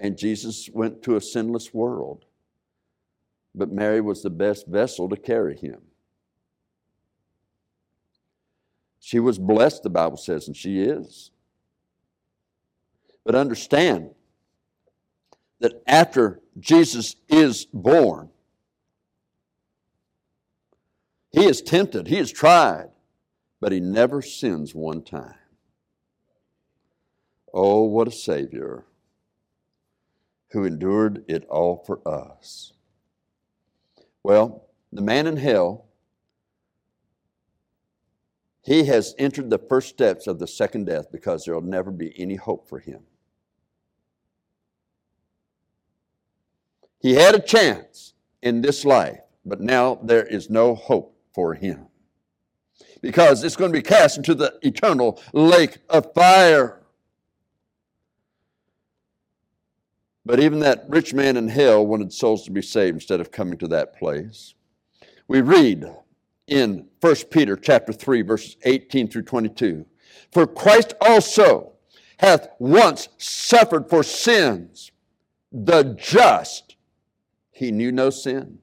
And 0.00 0.18
Jesus 0.18 0.68
went 0.72 1.04
to 1.04 1.14
a 1.14 1.20
sinless 1.20 1.72
world. 1.72 2.24
But 3.54 3.70
Mary 3.70 4.00
was 4.00 4.24
the 4.24 4.30
best 4.30 4.66
vessel 4.66 5.08
to 5.08 5.16
carry 5.16 5.56
him. 5.56 5.82
She 9.04 9.18
was 9.18 9.36
blessed, 9.36 9.82
the 9.82 9.90
Bible 9.90 10.16
says, 10.16 10.46
and 10.46 10.56
she 10.56 10.80
is. 10.80 11.32
But 13.24 13.34
understand 13.34 14.14
that 15.58 15.82
after 15.88 16.40
Jesus 16.60 17.16
is 17.28 17.66
born, 17.66 18.30
he 21.32 21.44
is 21.44 21.62
tempted, 21.62 22.06
he 22.06 22.16
is 22.16 22.30
tried, 22.30 22.90
but 23.60 23.72
he 23.72 23.80
never 23.80 24.22
sins 24.22 24.72
one 24.72 25.02
time. 25.02 25.34
Oh, 27.52 27.82
what 27.82 28.06
a 28.06 28.12
Savior 28.12 28.84
who 30.52 30.64
endured 30.64 31.24
it 31.26 31.44
all 31.48 31.82
for 31.84 32.06
us. 32.06 32.72
Well, 34.22 34.68
the 34.92 35.02
man 35.02 35.26
in 35.26 35.38
hell 35.38 35.86
he 38.62 38.84
has 38.84 39.14
entered 39.18 39.50
the 39.50 39.58
first 39.58 39.88
steps 39.88 40.26
of 40.26 40.38
the 40.38 40.46
second 40.46 40.86
death 40.86 41.10
because 41.10 41.44
there 41.44 41.54
will 41.54 41.62
never 41.62 41.90
be 41.90 42.18
any 42.18 42.36
hope 42.36 42.68
for 42.68 42.78
him. 42.78 43.00
He 47.00 47.14
had 47.14 47.34
a 47.34 47.40
chance 47.40 48.14
in 48.40 48.62
this 48.62 48.84
life, 48.84 49.18
but 49.44 49.60
now 49.60 49.96
there 50.04 50.24
is 50.24 50.48
no 50.48 50.76
hope 50.76 51.16
for 51.34 51.54
him 51.54 51.88
because 53.00 53.42
it's 53.42 53.56
going 53.56 53.72
to 53.72 53.78
be 53.78 53.82
cast 53.82 54.16
into 54.16 54.34
the 54.34 54.56
eternal 54.62 55.20
lake 55.32 55.78
of 55.88 56.14
fire. 56.14 56.80
But 60.24 60.38
even 60.38 60.60
that 60.60 60.84
rich 60.88 61.12
man 61.12 61.36
in 61.36 61.48
hell 61.48 61.84
wanted 61.84 62.12
souls 62.12 62.44
to 62.44 62.52
be 62.52 62.62
saved 62.62 62.94
instead 62.94 63.20
of 63.20 63.32
coming 63.32 63.58
to 63.58 63.66
that 63.68 63.98
place. 63.98 64.54
We 65.26 65.40
read 65.40 65.84
in 66.46 66.88
1 67.00 67.14
Peter 67.30 67.56
chapter 67.56 67.92
3 67.92 68.22
verses 68.22 68.56
18 68.64 69.08
through 69.08 69.22
22. 69.22 69.86
For 70.30 70.46
Christ 70.46 70.94
also 71.00 71.72
hath 72.18 72.48
once 72.58 73.08
suffered 73.18 73.88
for 73.88 74.02
sins, 74.02 74.92
the 75.50 75.96
just. 75.98 76.76
He 77.50 77.70
knew 77.70 77.92
no 77.92 78.10
sin. 78.10 78.58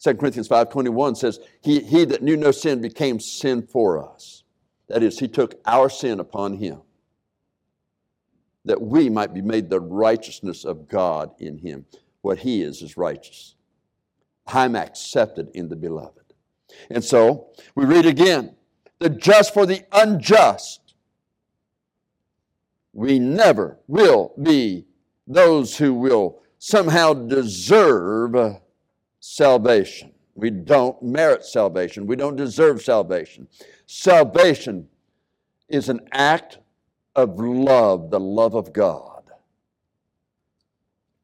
2 0.00 0.14
Corinthians 0.14 0.48
5.21 0.48 1.16
says, 1.16 1.40
he, 1.60 1.80
he 1.80 2.04
that 2.04 2.22
knew 2.22 2.36
no 2.36 2.52
sin 2.52 2.80
became 2.80 3.18
sin 3.18 3.62
for 3.62 4.02
us. 4.02 4.44
That 4.88 5.02
is, 5.02 5.18
he 5.18 5.28
took 5.28 5.60
our 5.66 5.90
sin 5.90 6.20
upon 6.20 6.54
him, 6.54 6.80
that 8.64 8.80
we 8.80 9.10
might 9.10 9.34
be 9.34 9.42
made 9.42 9.68
the 9.68 9.80
righteousness 9.80 10.64
of 10.64 10.88
God 10.88 11.32
in 11.38 11.58
him. 11.58 11.84
What 12.22 12.38
he 12.38 12.62
is 12.62 12.80
is 12.80 12.96
righteous. 12.96 13.54
I'm 14.46 14.76
accepted 14.76 15.50
in 15.54 15.68
the 15.68 15.76
beloved. 15.76 16.17
And 16.90 17.02
so 17.04 17.48
we 17.74 17.84
read 17.84 18.06
again 18.06 18.56
the 18.98 19.10
just 19.10 19.54
for 19.54 19.66
the 19.66 19.84
unjust. 19.92 20.94
We 22.92 23.18
never 23.18 23.78
will 23.86 24.32
be 24.42 24.86
those 25.26 25.76
who 25.76 25.94
will 25.94 26.40
somehow 26.58 27.14
deserve 27.14 28.60
salvation. 29.20 30.12
We 30.34 30.50
don't 30.50 31.00
merit 31.02 31.44
salvation. 31.44 32.06
We 32.06 32.16
don't 32.16 32.36
deserve 32.36 32.82
salvation. 32.82 33.48
Salvation 33.86 34.88
is 35.68 35.88
an 35.88 36.00
act 36.12 36.58
of 37.14 37.38
love, 37.38 38.10
the 38.10 38.20
love 38.20 38.54
of 38.54 38.72
God, 38.72 39.22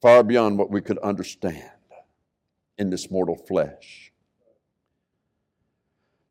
far 0.02 0.22
beyond 0.22 0.58
what 0.58 0.70
we 0.70 0.80
could 0.80 0.98
understand 0.98 1.70
in 2.76 2.90
this 2.90 3.10
mortal 3.10 3.36
flesh. 3.36 4.12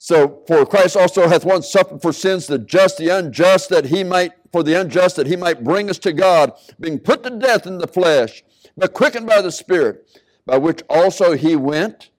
So, 0.06 0.44
for 0.48 0.66
Christ 0.66 0.98
also 0.98 1.30
hath 1.30 1.46
once 1.46 1.72
suffered 1.72 2.02
for 2.02 2.12
sins, 2.12 2.46
the 2.46 2.60
just, 2.60 2.98
the 2.98 3.08
unjust, 3.08 3.70
that 3.70 3.86
he 3.86 4.04
might, 4.04 4.34
for 4.52 4.62
the 4.62 4.78
unjust, 4.78 5.16
that 5.16 5.28
he 5.28 5.38
might 5.38 5.64
bring 5.64 5.90
us 5.90 5.98
to 6.00 6.12
God, 6.12 6.52
being 6.78 7.00
put 7.00 7.24
to 7.24 7.30
death 7.30 7.66
in 7.66 7.78
the 7.78 7.88
flesh, 7.88 8.44
but 8.76 8.94
quickened 8.94 9.28
by 9.28 9.42
the 9.42 9.50
Spirit, 9.50 10.20
by 10.46 10.58
which 10.58 10.82
also 10.90 11.38
he 11.38 11.56
went 11.56 12.10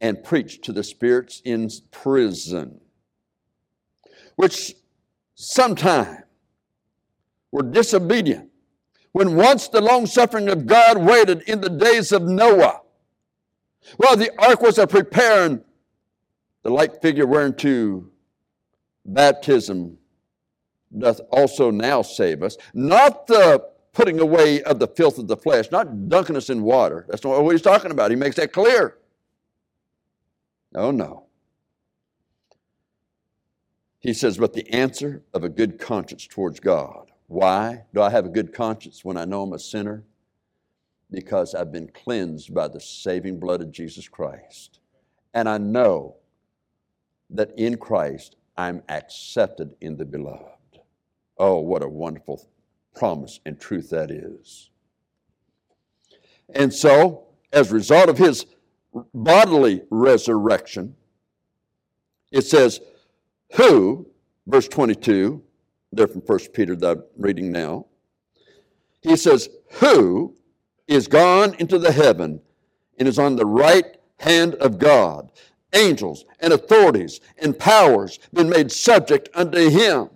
and 0.00 0.24
preached 0.24 0.64
to 0.64 0.72
the 0.72 0.82
spirits 0.82 1.42
in 1.44 1.68
prison, 1.90 2.80
which 4.36 4.74
sometime 5.34 6.22
were 7.52 7.62
disobedient, 7.62 8.48
when 9.12 9.36
once 9.36 9.68
the 9.68 9.82
long 9.82 10.06
suffering 10.06 10.48
of 10.48 10.64
God 10.64 10.96
waited 10.96 11.42
in 11.42 11.60
the 11.60 11.68
days 11.68 12.10
of 12.10 12.22
Noah, 12.22 12.80
while 13.98 14.16
the 14.16 14.30
ark 14.42 14.62
was 14.62 14.78
a 14.78 14.86
preparing 14.86 15.62
the 16.62 16.70
like 16.70 17.00
figure 17.00 17.26
whereunto 17.26 18.06
baptism 19.04 19.98
doth 20.96 21.20
also 21.30 21.70
now 21.70 22.02
save 22.02 22.42
us, 22.42 22.56
not 22.74 23.26
the 23.26 23.64
putting 23.92 24.20
away 24.20 24.62
of 24.62 24.78
the 24.78 24.86
filth 24.86 25.18
of 25.18 25.28
the 25.28 25.36
flesh, 25.36 25.70
not 25.70 26.08
dunking 26.08 26.36
us 26.36 26.50
in 26.50 26.62
water. 26.62 27.06
That's 27.08 27.24
not 27.24 27.42
what 27.42 27.52
he's 27.52 27.62
talking 27.62 27.90
about. 27.90 28.10
He 28.10 28.16
makes 28.16 28.36
that 28.36 28.52
clear. 28.52 28.98
Oh, 30.74 30.90
no. 30.90 31.26
He 33.98 34.14
says, 34.14 34.38
but 34.38 34.54
the 34.54 34.68
answer 34.70 35.22
of 35.34 35.44
a 35.44 35.48
good 35.48 35.78
conscience 35.78 36.26
towards 36.26 36.60
God. 36.60 37.10
Why 37.26 37.84
do 37.92 38.00
I 38.00 38.10
have 38.10 38.26
a 38.26 38.30
good 38.30 38.52
conscience 38.52 39.04
when 39.04 39.16
I 39.16 39.24
know 39.24 39.42
I'm 39.42 39.52
a 39.52 39.58
sinner? 39.58 40.04
Because 41.10 41.54
I've 41.54 41.72
been 41.72 41.88
cleansed 41.88 42.54
by 42.54 42.68
the 42.68 42.80
saving 42.80 43.38
blood 43.38 43.60
of 43.60 43.72
Jesus 43.72 44.08
Christ. 44.08 44.78
And 45.34 45.48
I 45.48 45.58
know 45.58 46.16
that 47.30 47.52
in 47.56 47.76
Christ 47.76 48.36
I'm 48.56 48.82
accepted 48.88 49.74
in 49.80 49.96
the 49.96 50.04
beloved. 50.04 50.44
Oh, 51.38 51.60
what 51.60 51.82
a 51.82 51.88
wonderful 51.88 52.46
promise 52.94 53.40
and 53.46 53.58
truth 53.58 53.90
that 53.90 54.10
is. 54.10 54.70
And 56.54 56.72
so, 56.72 57.24
as 57.52 57.70
a 57.70 57.74
result 57.74 58.08
of 58.08 58.18
his 58.18 58.46
bodily 59.14 59.82
resurrection, 59.90 60.96
it 62.32 62.42
says, 62.42 62.80
Who, 63.56 64.08
verse 64.46 64.68
22, 64.68 65.42
there 65.92 66.06
from 66.06 66.20
1 66.22 66.38
Peter 66.52 66.76
that 66.76 66.90
I'm 66.90 67.02
reading 67.16 67.52
now, 67.52 67.86
he 69.00 69.16
says, 69.16 69.48
Who 69.74 70.36
is 70.90 71.06
gone 71.06 71.54
into 71.60 71.78
the 71.78 71.92
heaven 71.92 72.40
and 72.98 73.08
is 73.08 73.18
on 73.18 73.36
the 73.36 73.46
right 73.46 73.96
hand 74.18 74.54
of 74.56 74.78
God. 74.78 75.30
Angels 75.72 76.24
and 76.40 76.52
authorities 76.52 77.20
and 77.38 77.58
powers 77.58 78.18
been 78.32 78.48
made 78.48 78.72
subject 78.72 79.28
unto 79.34 79.70
him. 79.70 80.10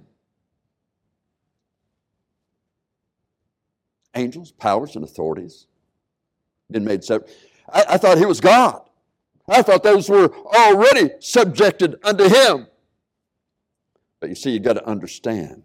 Angels, 4.14 4.52
powers, 4.52 4.96
and 4.96 5.04
authorities 5.04 5.66
been 6.70 6.84
made 6.84 7.04
subject. 7.04 7.32
I, 7.72 7.84
I 7.90 7.98
thought 7.98 8.18
he 8.18 8.26
was 8.26 8.40
God. 8.40 8.80
I 9.48 9.62
thought 9.62 9.82
those 9.82 10.08
were 10.08 10.34
already 10.46 11.10
subjected 11.20 11.96
unto 12.02 12.28
him. 12.28 12.66
But 14.20 14.30
you 14.30 14.34
see, 14.34 14.50
you've 14.52 14.62
got 14.62 14.74
to 14.74 14.86
understand. 14.86 15.64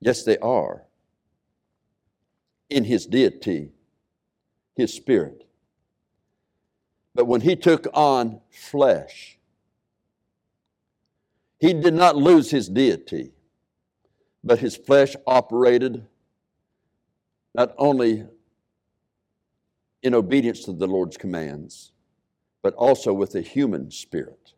Yes, 0.00 0.24
they 0.24 0.38
are. 0.38 0.84
In 2.70 2.84
his 2.84 3.04
deity, 3.06 3.72
his 4.76 4.94
spirit. 4.94 5.46
But 7.14 7.26
when 7.26 7.40
he 7.40 7.56
took 7.56 7.86
on 7.92 8.40
flesh, 8.50 9.38
he 11.58 11.74
did 11.74 11.94
not 11.94 12.16
lose 12.16 12.50
his 12.50 12.68
deity, 12.68 13.32
but 14.42 14.60
his 14.60 14.76
flesh 14.76 15.14
operated 15.26 16.06
not 17.54 17.74
only 17.76 18.26
in 20.02 20.14
obedience 20.14 20.64
to 20.64 20.72
the 20.72 20.86
Lord's 20.86 21.16
commands, 21.16 21.92
but 22.62 22.74
also 22.74 23.12
with 23.12 23.34
a 23.34 23.40
human 23.40 23.90
spirit. 23.90 24.54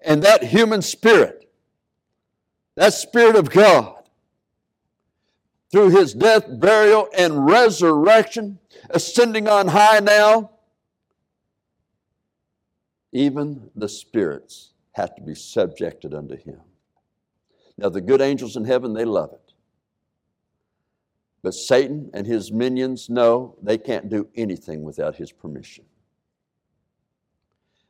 And 0.00 0.22
that 0.22 0.44
human 0.44 0.82
spirit, 0.82 1.50
that 2.76 2.94
spirit 2.94 3.36
of 3.36 3.50
God, 3.50 4.05
through 5.76 5.90
his 5.90 6.14
death, 6.14 6.46
burial, 6.58 7.06
and 7.18 7.44
resurrection, 7.46 8.58
ascending 8.88 9.46
on 9.46 9.68
high 9.68 10.00
now, 10.00 10.50
even 13.12 13.68
the 13.76 13.86
spirits 13.86 14.72
have 14.92 15.14
to 15.14 15.20
be 15.20 15.34
subjected 15.34 16.14
unto 16.14 16.34
him. 16.34 16.60
Now, 17.76 17.90
the 17.90 18.00
good 18.00 18.22
angels 18.22 18.56
in 18.56 18.64
heaven, 18.64 18.94
they 18.94 19.04
love 19.04 19.34
it. 19.34 19.52
But 21.42 21.52
Satan 21.52 22.08
and 22.14 22.26
his 22.26 22.50
minions 22.50 23.10
know 23.10 23.56
they 23.62 23.76
can't 23.76 24.08
do 24.08 24.28
anything 24.34 24.82
without 24.82 25.16
his 25.16 25.30
permission. 25.30 25.84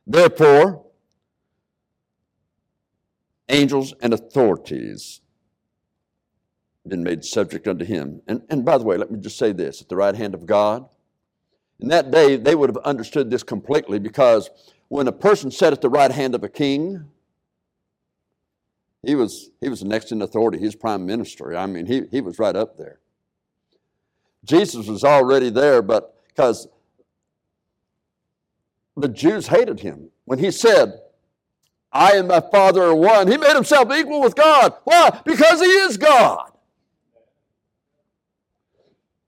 Therefore, 0.05 0.83
angels 3.47 3.93
and 4.01 4.13
authorities 4.13 5.21
been 6.89 7.03
made 7.03 7.23
subject 7.23 7.67
unto 7.67 7.85
him. 7.85 8.21
And, 8.27 8.41
and 8.49 8.65
by 8.65 8.77
the 8.77 8.83
way, 8.83 8.97
let 8.97 9.11
me 9.11 9.19
just 9.19 9.37
say 9.37 9.51
this 9.51 9.81
at 9.81 9.89
the 9.89 9.95
right 9.95 10.15
hand 10.15 10.33
of 10.33 10.45
God. 10.45 10.87
In 11.79 11.89
that 11.89 12.11
day, 12.11 12.37
they 12.37 12.55
would 12.55 12.69
have 12.69 12.77
understood 12.77 13.29
this 13.29 13.43
completely 13.43 13.99
because 13.99 14.49
when 14.87 15.07
a 15.07 15.11
person 15.11 15.51
sat 15.51 15.73
at 15.73 15.81
the 15.81 15.89
right 15.89 16.11
hand 16.11 16.33
of 16.33 16.43
a 16.43 16.49
king, 16.49 17.05
he 19.03 19.15
was, 19.15 19.51
he 19.61 19.69
was 19.69 19.83
next 19.83 20.11
in 20.11 20.21
authority. 20.21 20.57
He 20.57 20.65
was 20.65 20.75
prime 20.75 21.05
minister. 21.05 21.55
I 21.55 21.65
mean, 21.65 21.85
he, 21.85 22.03
he 22.09 22.21
was 22.21 22.39
right 22.39 22.55
up 22.55 22.77
there. 22.77 22.99
Jesus 24.43 24.87
was 24.87 25.03
already 25.03 25.49
there, 25.49 25.81
but 25.81 26.15
because 26.27 26.67
the 28.95 29.07
Jews 29.07 29.47
hated 29.47 29.81
him. 29.81 30.09
When 30.25 30.39
he 30.39 30.51
said, 30.51 30.99
I 31.91 32.17
and 32.17 32.27
my 32.27 32.41
Father 32.41 32.83
are 32.83 32.95
one, 32.95 33.27
he 33.27 33.37
made 33.37 33.55
himself 33.55 33.91
equal 33.93 34.21
with 34.21 34.35
God. 34.35 34.73
Why? 34.83 35.21
Because 35.25 35.61
he 35.61 35.67
is 35.67 35.97
God. 35.97 36.51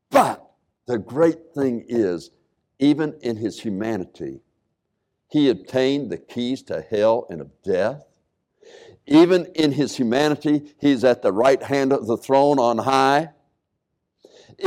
But 0.10 0.46
the 0.86 0.98
great 0.98 1.54
thing 1.54 1.86
is, 1.88 2.32
even 2.80 3.16
in 3.22 3.38
his 3.38 3.60
humanity, 3.60 4.42
he 5.30 5.50
obtained 5.50 6.12
the 6.12 6.18
keys 6.18 6.64
to 6.64 6.82
hell 6.82 7.28
and 7.30 7.42
of 7.42 7.52
death. 7.64 8.06
Even 9.06 9.46
in 9.56 9.72
his 9.72 9.98
humanity, 9.98 10.74
he's 10.80 11.04
at 11.04 11.22
the 11.22 11.32
right 11.32 11.62
hand 11.62 11.94
of 11.94 12.08
the 12.08 12.18
throne 12.18 12.60
on 12.60 12.80
high 12.80 13.30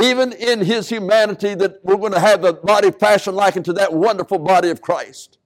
even 0.01 0.31
in 0.33 0.61
his 0.61 0.89
humanity, 0.89 1.53
that 1.55 1.83
we're 1.83 1.97
going 1.97 2.13
to 2.13 2.19
have 2.19 2.43
a 2.43 2.53
body 2.53 2.91
fashioned 2.91 3.35
like 3.35 3.55
unto 3.55 3.73
that 3.73 3.93
wonderful 3.93 4.39
body 4.39 4.69
of 4.69 4.81
Christ. 4.81 5.37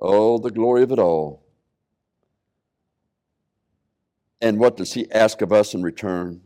Oh, 0.00 0.38
the 0.38 0.50
glory 0.50 0.82
of 0.82 0.92
it 0.92 0.98
all. 0.98 1.42
And 4.40 4.58
what 4.58 4.76
does 4.76 4.92
he 4.92 5.10
ask 5.10 5.40
of 5.40 5.52
us 5.52 5.74
in 5.74 5.82
return 5.82 6.42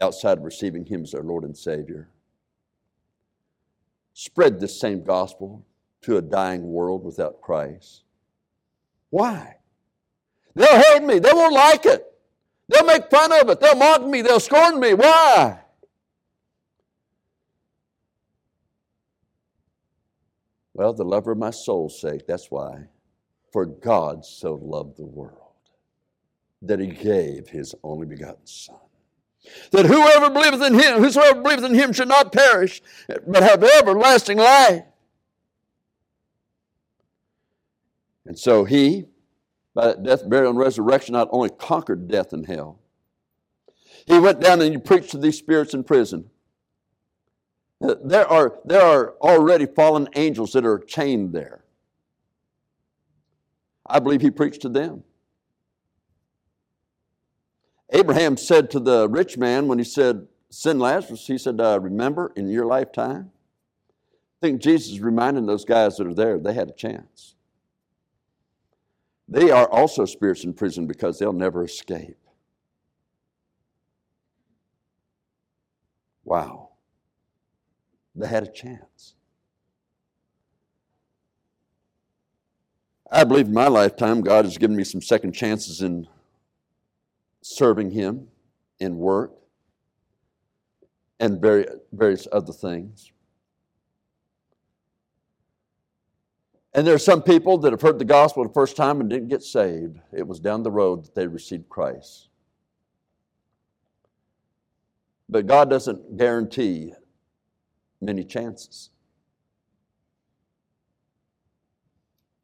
outside 0.00 0.38
of 0.38 0.44
receiving 0.44 0.84
him 0.84 1.02
as 1.02 1.14
our 1.14 1.22
Lord 1.22 1.44
and 1.44 1.56
Savior? 1.56 2.08
Spread 4.14 4.58
this 4.58 4.78
same 4.78 5.04
gospel 5.04 5.64
to 6.02 6.16
a 6.16 6.22
dying 6.22 6.64
world 6.64 7.04
without 7.04 7.40
Christ. 7.40 8.02
Why? 9.10 9.56
They'll 10.54 10.82
hate 10.82 11.02
me. 11.02 11.18
They 11.18 11.32
won't 11.32 11.54
like 11.54 11.86
it. 11.86 12.04
They'll 12.68 12.84
make 12.84 13.10
fun 13.10 13.32
of 13.32 13.48
it. 13.48 13.60
They'll 13.60 13.76
mock 13.76 14.04
me. 14.04 14.22
They'll 14.22 14.40
scorn 14.40 14.80
me. 14.80 14.94
Why? 14.94 15.60
Well, 20.74 20.92
the 20.92 21.04
lover 21.04 21.32
of 21.32 21.38
my 21.38 21.50
soul's 21.50 22.00
sake, 22.00 22.26
that's 22.26 22.50
why. 22.50 22.86
For 23.52 23.66
God 23.66 24.24
so 24.24 24.54
loved 24.54 24.96
the 24.96 25.04
world 25.04 25.39
that 26.62 26.80
he 26.80 26.88
gave 26.88 27.48
his 27.48 27.74
only 27.82 28.06
begotten 28.06 28.46
Son. 28.46 28.76
That 29.70 29.86
whoever 29.86 30.28
believeth 30.30 30.62
in 30.62 30.74
him, 30.74 31.02
whosoever 31.02 31.40
believeth 31.40 31.64
in 31.64 31.74
him 31.74 31.92
should 31.92 32.08
not 32.08 32.32
perish, 32.32 32.82
but 33.26 33.42
have 33.42 33.64
everlasting 33.64 34.38
life. 34.38 34.84
And 38.26 38.38
so 38.38 38.64
he 38.64 39.06
by 39.74 39.94
death, 39.94 40.28
burial, 40.28 40.50
and 40.50 40.58
resurrection, 40.58 41.12
not 41.12 41.28
only 41.30 41.50
conquered 41.50 42.08
death 42.08 42.32
and 42.32 42.46
hell, 42.46 42.80
he 44.06 44.18
went 44.18 44.40
down 44.40 44.60
and 44.60 44.72
he 44.72 44.78
preached 44.78 45.10
to 45.10 45.18
these 45.18 45.38
spirits 45.38 45.74
in 45.74 45.84
prison. 45.84 46.30
There 47.80 48.26
are, 48.26 48.58
there 48.64 48.82
are 48.82 49.14
already 49.20 49.66
fallen 49.66 50.08
angels 50.14 50.52
that 50.52 50.66
are 50.66 50.78
chained 50.78 51.32
there. 51.32 51.64
I 53.86 54.00
believe 54.00 54.20
he 54.20 54.30
preached 54.30 54.62
to 54.62 54.68
them. 54.68 55.02
Abraham 57.92 58.36
said 58.36 58.70
to 58.70 58.80
the 58.80 59.08
rich 59.08 59.36
man 59.36 59.66
when 59.66 59.78
he 59.78 59.84
said, 59.84 60.26
Send 60.50 60.80
Lazarus, 60.80 61.26
he 61.26 61.38
said, 61.38 61.60
uh, 61.60 61.78
Remember 61.80 62.32
in 62.36 62.48
your 62.48 62.66
lifetime? 62.66 63.30
I 64.42 64.46
think 64.46 64.60
Jesus 64.60 64.92
is 64.92 65.00
reminding 65.00 65.46
those 65.46 65.64
guys 65.64 65.96
that 65.96 66.06
are 66.06 66.14
there, 66.14 66.38
they 66.38 66.54
had 66.54 66.68
a 66.68 66.72
chance. 66.72 67.34
They 69.28 69.50
are 69.50 69.70
also 69.70 70.06
spirits 70.06 70.44
in 70.44 70.54
prison 70.54 70.86
because 70.86 71.18
they'll 71.18 71.32
never 71.32 71.64
escape. 71.64 72.16
Wow. 76.24 76.70
They 78.14 78.26
had 78.26 78.42
a 78.42 78.50
chance. 78.50 79.14
I 83.10 83.24
believe 83.24 83.46
in 83.46 83.52
my 83.52 83.68
lifetime 83.68 84.20
God 84.20 84.44
has 84.44 84.58
given 84.58 84.76
me 84.76 84.84
some 84.84 85.02
second 85.02 85.32
chances 85.32 85.82
in 85.82 86.06
serving 87.42 87.90
Him 87.90 88.28
in 88.78 88.96
work 88.96 89.32
and 91.18 91.40
various 91.40 92.26
other 92.32 92.52
things. 92.52 93.12
And 96.72 96.86
there 96.86 96.94
are 96.94 96.98
some 96.98 97.22
people 97.22 97.58
that 97.58 97.72
have 97.72 97.82
heard 97.82 97.98
the 97.98 98.04
gospel 98.04 98.44
the 98.44 98.52
first 98.52 98.76
time 98.76 99.00
and 99.00 99.10
didn't 99.10 99.28
get 99.28 99.42
saved. 99.42 99.98
It 100.12 100.26
was 100.26 100.38
down 100.38 100.62
the 100.62 100.70
road 100.70 101.04
that 101.04 101.14
they 101.14 101.26
received 101.26 101.68
Christ. 101.68 102.28
But 105.28 105.46
God 105.46 105.68
doesn't 105.68 106.16
guarantee 106.16 106.92
many 108.00 108.24
chances. 108.24 108.90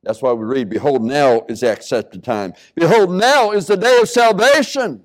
That's 0.06 0.22
why 0.22 0.32
we 0.32 0.44
read, 0.44 0.70
Behold, 0.70 1.04
now 1.04 1.44
is 1.48 1.60
the 1.60 1.72
accepted 1.72 2.22
time. 2.22 2.54
Behold, 2.76 3.10
now 3.10 3.50
is 3.50 3.66
the 3.66 3.76
day 3.76 3.98
of 4.00 4.08
salvation. 4.08 5.02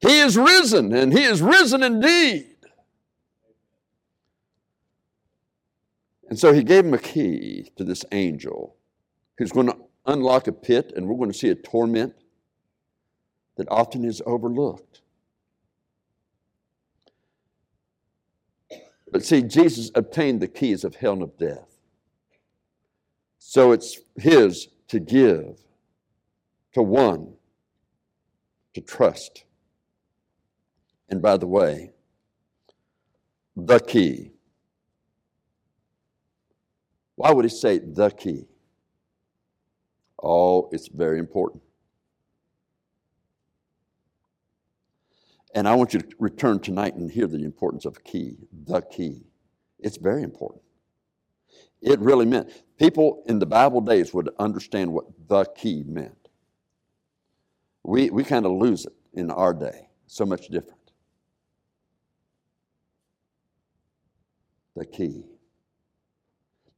He 0.00 0.20
is 0.20 0.36
risen, 0.36 0.94
and 0.94 1.12
He 1.12 1.24
is 1.24 1.42
risen 1.42 1.82
indeed. 1.82 2.56
And 6.28 6.38
so 6.38 6.52
he 6.52 6.64
gave 6.64 6.84
him 6.84 6.94
a 6.94 6.98
key 6.98 7.70
to 7.76 7.84
this 7.84 8.04
angel 8.10 8.76
who's 9.38 9.52
going 9.52 9.68
to 9.68 9.76
unlock 10.06 10.48
a 10.48 10.52
pit, 10.52 10.92
and 10.96 11.06
we're 11.06 11.16
going 11.16 11.30
to 11.30 11.38
see 11.38 11.50
a 11.50 11.54
torment 11.54 12.14
that 13.56 13.68
often 13.70 14.04
is 14.04 14.20
overlooked. 14.26 15.02
But 19.12 19.24
see, 19.24 19.42
Jesus 19.42 19.90
obtained 19.94 20.40
the 20.40 20.48
keys 20.48 20.82
of 20.82 20.96
hell 20.96 21.12
and 21.12 21.22
of 21.22 21.38
death. 21.38 21.75
So 23.48 23.70
it's 23.70 24.00
his 24.16 24.66
to 24.88 24.98
give 24.98 25.60
to 26.72 26.82
one, 26.82 27.34
to 28.74 28.80
trust. 28.80 29.44
And 31.08 31.22
by 31.22 31.36
the 31.36 31.46
way, 31.46 31.92
the 33.54 33.78
key. 33.78 34.32
Why 37.14 37.30
would 37.30 37.44
he 37.44 37.48
say 37.48 37.78
the 37.78 38.10
key? 38.10 38.48
Oh, 40.20 40.68
it's 40.72 40.88
very 40.88 41.20
important. 41.20 41.62
And 45.54 45.68
I 45.68 45.76
want 45.76 45.94
you 45.94 46.00
to 46.00 46.16
return 46.18 46.58
tonight 46.58 46.96
and 46.96 47.08
hear 47.08 47.28
the 47.28 47.44
importance 47.44 47.84
of 47.84 48.02
key, 48.02 48.38
the 48.64 48.80
key. 48.80 49.22
It's 49.78 49.98
very 49.98 50.24
important. 50.24 50.65
It 51.82 52.00
really 52.00 52.26
meant, 52.26 52.50
people 52.78 53.22
in 53.26 53.38
the 53.38 53.46
Bible 53.46 53.80
days 53.80 54.12
would 54.14 54.30
understand 54.38 54.92
what 54.92 55.06
the 55.28 55.44
key 55.44 55.84
meant. 55.86 56.28
We, 57.82 58.10
we 58.10 58.24
kind 58.24 58.46
of 58.46 58.52
lose 58.52 58.86
it 58.86 58.94
in 59.14 59.30
our 59.30 59.54
day, 59.54 59.88
so 60.06 60.26
much 60.26 60.48
different. 60.48 60.80
The 64.74 64.84
key. 64.84 65.24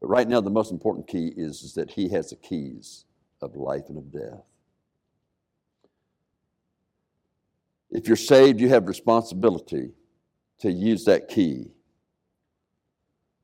But 0.00 0.08
right 0.08 0.28
now, 0.28 0.40
the 0.40 0.50
most 0.50 0.70
important 0.70 1.08
key 1.08 1.32
is, 1.36 1.62
is 1.62 1.74
that 1.74 1.90
He 1.90 2.08
has 2.10 2.30
the 2.30 2.36
keys 2.36 3.04
of 3.40 3.56
life 3.56 3.84
and 3.88 3.98
of 3.98 4.12
death. 4.12 4.44
If 7.90 8.06
you're 8.06 8.16
saved, 8.16 8.60
you 8.60 8.68
have 8.68 8.86
responsibility 8.86 9.92
to 10.60 10.70
use 10.70 11.04
that 11.06 11.28
key 11.28 11.70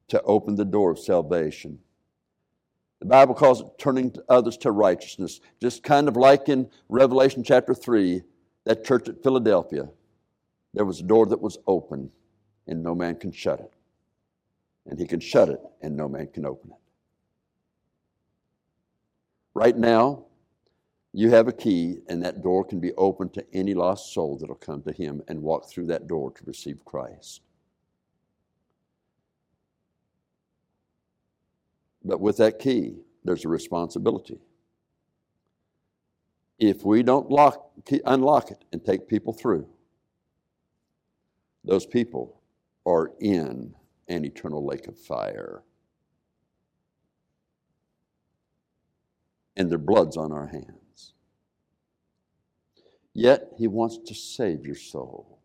to 0.09 0.23
open 0.23 0.55
the 0.55 0.65
door 0.65 0.91
of 0.91 0.99
salvation. 0.99 1.79
The 3.01 3.07
Bible 3.07 3.35
calls 3.35 3.61
it 3.61 3.67
turning 3.79 4.11
to 4.13 4.25
others 4.29 4.57
to 4.59 4.71
righteousness, 4.71 5.41
just 5.61 5.83
kind 5.83 6.09
of 6.09 6.17
like 6.17 6.49
in 6.49 6.71
Revelation 6.89 7.43
chapter 7.43 7.75
3, 7.75 8.23
that 8.65 8.85
church 8.85 9.09
at 9.09 9.23
Philadelphia. 9.23 9.89
There 10.73 10.85
was 10.85 11.01
a 11.01 11.05
door 11.05 11.27
that 11.27 11.41
was 11.41 11.59
open, 11.67 12.11
and 12.67 12.83
no 12.83 12.95
man 12.95 13.17
can 13.17 13.33
shut 13.33 13.61
it. 13.61 13.73
And 14.87 14.99
he 14.99 15.07
can 15.07 15.21
shut 15.21 15.49
it, 15.49 15.61
and 15.83 15.97
no 15.97 16.09
man 16.09 16.29
can 16.29 16.47
open 16.47 16.71
it. 16.71 16.79
Right 19.55 19.77
now, 19.77 20.25
you 21.13 21.31
have 21.31 21.47
a 21.47 21.53
key, 21.53 21.99
and 22.09 22.25
that 22.25 22.43
door 22.43 22.65
can 22.65 22.81
be 22.81 22.93
open 22.95 23.29
to 23.31 23.47
any 23.53 23.73
lost 23.73 24.13
soul 24.13 24.37
that'll 24.37 24.57
come 24.57 24.83
to 24.83 24.93
Him 24.93 25.23
and 25.29 25.41
walk 25.41 25.69
through 25.69 25.87
that 25.87 26.09
door 26.09 26.33
to 26.33 26.45
receive 26.45 26.85
Christ. 26.85 27.41
But 32.05 32.21
with 32.21 32.37
that 32.37 32.59
key, 32.59 32.99
there's 33.25 33.45
a 33.45 33.49
responsibility. 33.49 34.39
If 36.59 36.85
we 36.85 37.03
don't 37.03 37.31
lock, 37.31 37.71
unlock 38.05 38.51
it 38.51 38.65
and 38.73 38.85
take 38.85 39.09
people 39.09 39.33
through, 39.33 39.67
those 41.65 41.87
people 41.87 42.41
are 42.87 43.13
in 43.21 43.75
an 44.09 44.25
eternal 44.25 44.65
lake 44.65 44.87
of 44.87 44.99
fire. 44.99 45.63
And 49.57 49.71
their 49.71 49.79
blood's 49.79 50.17
on 50.17 50.33
our 50.33 50.49
hands. 50.49 51.15
Yet 53.15 53.53
he 53.57 53.69
wants 53.69 53.99
to 54.07 54.15
save 54.15 54.67
your 54.67 54.75
soul. 54.75 55.39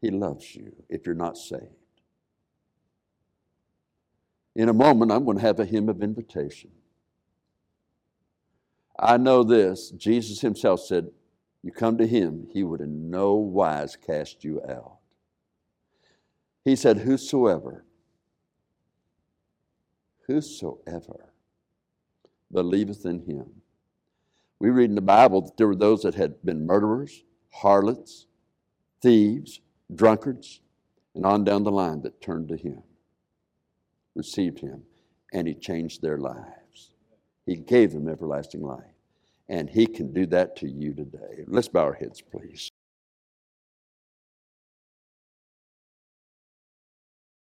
He 0.00 0.10
loves 0.10 0.54
you 0.54 0.72
if 0.88 1.06
you're 1.06 1.14
not 1.14 1.36
saved. 1.36 1.87
In 4.58 4.68
a 4.68 4.74
moment, 4.74 5.10
I'm 5.10 5.24
going 5.24 5.38
to 5.38 5.42
have 5.42 5.58
a 5.58 5.64
hymn 5.64 5.88
of 5.88 6.02
invitation. 6.02 6.70
I 8.98 9.16
know 9.16 9.42
this 9.42 9.90
Jesus 9.90 10.40
himself 10.40 10.80
said, 10.80 11.08
You 11.62 11.72
come 11.72 11.96
to 11.96 12.06
him, 12.06 12.48
he 12.52 12.62
would 12.62 12.82
in 12.82 13.08
no 13.08 13.36
wise 13.36 13.96
cast 13.96 14.44
you 14.44 14.60
out. 14.68 14.98
He 16.62 16.76
said, 16.76 16.98
Whosoever, 16.98 17.86
whosoever 20.26 21.32
believeth 22.52 23.06
in 23.06 23.20
him 23.20 23.62
we 24.58 24.70
read 24.70 24.90
in 24.90 24.96
the 24.96 25.00
Bible 25.00 25.42
that 25.42 25.56
there 25.56 25.68
were 25.68 25.76
those 25.76 26.02
that 26.02 26.14
had 26.14 26.42
been 26.44 26.66
murderers, 26.66 27.22
harlots, 27.50 28.26
thieves, 29.00 29.60
drunkards, 29.94 30.60
and 31.14 31.24
on 31.24 31.44
down 31.44 31.62
the 31.62 31.70
line 31.70 32.02
that 32.02 32.20
turned 32.20 32.48
to 32.48 32.56
Him, 32.56 32.82
received 34.14 34.60
Him, 34.60 34.82
and 35.32 35.46
He 35.46 35.54
changed 35.54 36.02
their 36.02 36.18
lives. 36.18 36.90
He 37.46 37.56
gave 37.56 37.92
them 37.92 38.08
everlasting 38.08 38.62
life. 38.62 38.84
And 39.48 39.70
He 39.70 39.86
can 39.86 40.12
do 40.12 40.26
that 40.26 40.56
to 40.56 40.68
you 40.68 40.92
today. 40.92 41.44
Let's 41.46 41.68
bow 41.68 41.84
our 41.84 41.94
heads, 41.94 42.20
please. 42.20 42.70